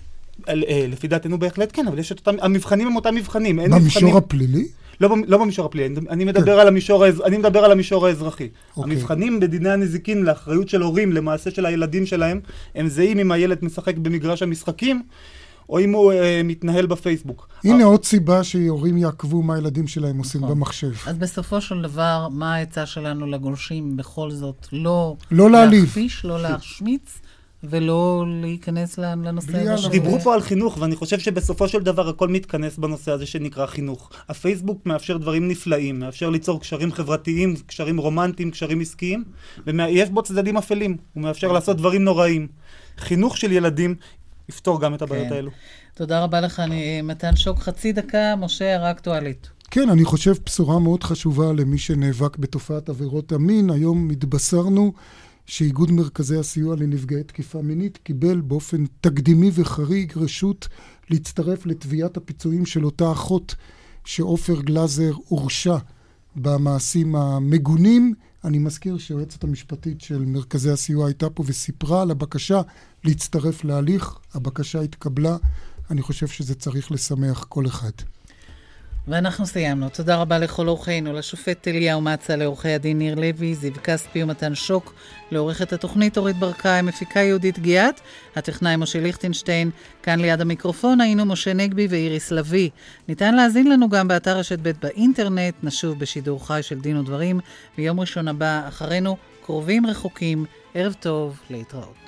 לפי 0.89 1.09
דעתנו 1.09 1.39
בהחלט 1.39 1.71
כן, 1.73 1.89
אבל 1.89 1.99
יש 1.99 2.13
את 2.13 2.19
אותם, 2.19 2.35
המבחנים 2.41 2.87
הם 2.87 2.97
אותם 2.97 3.15
מבחנים. 3.15 3.57
במישור 3.57 3.81
מבחנים... 3.81 4.17
הפלילי? 4.17 4.69
לא, 5.01 5.17
לא 5.27 5.39
במישור 5.39 5.67
הפלילי, 5.67 5.95
אני 6.11 6.25
מדבר, 6.25 6.55
כן. 6.55 6.61
על 6.61 6.69
המישור, 6.69 7.07
אני 7.07 7.39
מדבר 7.39 7.65
על 7.65 7.73
המישור 7.73 8.07
האזרחי. 8.07 8.49
אוקיי. 8.77 8.93
המבחנים 8.93 9.41
בדיני 9.41 9.71
הנזיקין 9.71 10.25
לאחריות 10.25 10.69
של 10.69 10.83
הורים 10.83 11.13
למעשה 11.13 11.51
של 11.51 11.67
הילדים 11.67 12.07
שלהם, 12.07 12.41
הם 12.75 12.89
זהים 12.89 13.19
אם 13.19 13.33
הילד 13.33 13.59
משחק 13.63 13.99
במגרש 13.99 14.43
המשחקים, 14.43 15.03
או 15.69 15.81
אם 15.81 15.93
הוא 15.93 16.13
אה, 16.13 16.41
מתנהל 16.45 16.87
בפייסבוק. 16.87 17.49
הנה 17.65 17.85
עוד 17.85 18.05
סיבה 18.05 18.45
שהורים 18.45 18.97
יעקבו 18.97 19.43
מה 19.43 19.55
הילדים 19.55 19.87
שלהם 19.87 20.19
עושים 20.19 20.41
נכון. 20.41 20.57
במחשב. 20.57 20.93
אז 21.07 21.19
בסופו 21.19 21.61
של 21.61 21.83
דבר, 21.83 22.29
מה 22.31 22.55
העצה 22.55 22.87
שלנו 22.87 23.27
לגולשים 23.27 23.97
בכל 23.97 24.31
זאת? 24.31 24.67
לא, 24.73 25.17
לא 25.31 25.51
להעליב. 25.51 25.83
להכפיש, 25.85 26.25
לא 26.25 26.43
להשמיץ. 26.43 27.21
ולא 27.65 28.25
להיכנס 28.27 28.99
לנושא 28.99 29.59
הזה. 29.59 29.89
דיברו 29.89 30.21
פה 30.21 30.35
על 30.35 30.41
חינוך, 30.41 30.79
ואני 30.81 30.97
חושב 30.97 31.19
שבסופו 31.19 31.69
של 31.69 31.83
דבר 31.83 32.09
הכל 32.09 32.29
מתכנס 32.29 32.79
בנושא 32.79 33.13
הזה 33.13 33.27
שנקרא 33.27 33.67
חינוך. 33.67 34.11
הפייסבוק 34.29 34.87
מאפשר 34.87 35.17
דברים 35.17 35.49
נפלאים, 35.49 36.01
מאפשר 36.01 36.31
ליצור 36.31 36.61
קשרים 36.61 36.93
חברתיים, 36.93 37.55
קשרים 37.67 37.99
רומנטיים, 37.99 38.51
קשרים 38.51 38.81
עסקיים, 38.81 39.25
ויש 39.67 40.11
בו 40.11 40.23
צדדים 40.23 40.57
אפלים, 40.57 40.97
הוא 41.15 41.23
מאפשר 41.23 41.53
לעשות 41.53 41.77
דברים 41.77 42.05
נוראים. 42.05 42.49
חינוך 42.99 43.37
של 43.37 43.53
ילדים 43.53 43.95
יפתור 44.49 44.81
גם 44.81 44.95
את 44.95 45.03
הבעיות 45.03 45.29
כן. 45.29 45.35
האלו. 45.35 45.51
תודה 45.95 46.25
רבה 46.25 46.41
לך, 46.41 46.61
אני, 46.61 47.03
מתן 47.03 47.37
שוק. 47.37 47.59
חצי 47.59 47.93
דקה, 47.93 48.37
משה, 48.37 48.65
הערה 48.65 48.91
אקטואלית. 48.91 49.51
כן, 49.71 49.91
אני 49.91 50.05
חושב 50.05 50.33
בשורה 50.47 50.79
מאוד 50.79 51.05
חשובה 51.05 51.53
למי 51.53 51.79
שנאבק 51.79 52.37
בתופעת 52.37 52.89
עבירות 52.89 53.33
המין. 53.33 53.71
היום 53.71 54.11
התבשרנו 54.11 54.93
שאיגוד 55.49 55.91
מרכזי 55.91 56.37
הסיוע 56.37 56.77
לנפגעי 56.77 57.23
תקיפה 57.23 57.63
מינית 57.63 57.97
קיבל 57.97 58.41
באופן 58.41 58.85
תקדימי 59.01 59.51
וחריג 59.55 60.13
רשות 60.17 60.69
להצטרף 61.11 61.67
לתביעת 61.67 62.17
הפיצויים 62.17 62.67
של 62.67 62.85
אותה 62.85 63.13
אחות 63.13 63.55
שעופר 64.05 64.63
גלאזר 64.63 65.13
הורשע 65.29 65.77
במעשים 66.37 67.17
המגונים. 67.17 68.15
אני 68.45 68.59
מזכיר 68.59 68.99
שהיועצת 68.99 69.45
המשפטית 69.45 70.01
של 70.01 70.25
מרכזי 70.25 70.71
הסיוע 70.71 71.07
הייתה 71.07 71.31
פה 71.31 71.45
וסיפרה 71.47 72.03
על 72.03 72.11
הבקשה 72.11 72.61
להצטרף 73.05 73.65
להליך. 73.65 74.19
הבקשה 74.35 74.81
התקבלה. 74.81 75.37
אני 75.91 76.03
חושב 76.03 76.27
שזה 76.27 76.55
צריך 76.55 76.93
לשמח 76.93 77.45
כל 77.49 77.67
אחד. 77.67 77.93
ואנחנו 79.09 79.47
סיימנו. 79.47 79.89
תודה 79.89 80.17
רבה 80.17 80.39
לכל 80.39 80.69
אורחינו, 80.69 81.13
לשופט 81.13 81.69
אליהו 81.69 82.01
מצה, 82.01 82.37
לעורכי 82.37 82.69
הדין 82.69 82.99
ניר 82.99 83.15
לוי, 83.15 83.55
זיו 83.55 83.73
כספי 83.85 84.23
ומתן 84.23 84.55
שוק, 84.55 84.95
לעורכת 85.31 85.73
התוכנית 85.73 86.19
אורית 86.19 86.37
ברקאי, 86.37 86.83
מפיקה 86.83 87.21
יהודית 87.21 87.59
גיאת, 87.59 88.01
הטכנאי 88.37 88.77
משה 88.77 89.01
ליכטנשטיין, 89.01 89.71
כאן 90.03 90.21
ליד 90.21 90.41
המיקרופון 90.41 91.01
היינו 91.01 91.25
משה 91.25 91.53
נגבי 91.53 91.87
ואיריס 91.91 92.31
לביא. 92.31 92.71
ניתן 93.09 93.35
להאזין 93.35 93.71
לנו 93.71 93.89
גם 93.89 94.09
באתר 94.09 94.39
רשת 94.39 94.59
ב' 94.63 94.71
באינטרנט, 94.83 95.55
נשוב 95.63 95.99
בשידור 95.99 96.47
חי 96.47 96.61
של 96.63 96.81
דין 96.81 96.97
ודברים, 96.97 97.41
ביום 97.77 98.01
ראשון 98.01 98.29
הבא 98.29 98.63
אחרינו, 98.69 99.17
קרובים 99.45 99.87
רחוקים, 99.87 100.45
ערב 100.75 100.93
טוב, 101.01 101.41
להתראות. 101.51 102.08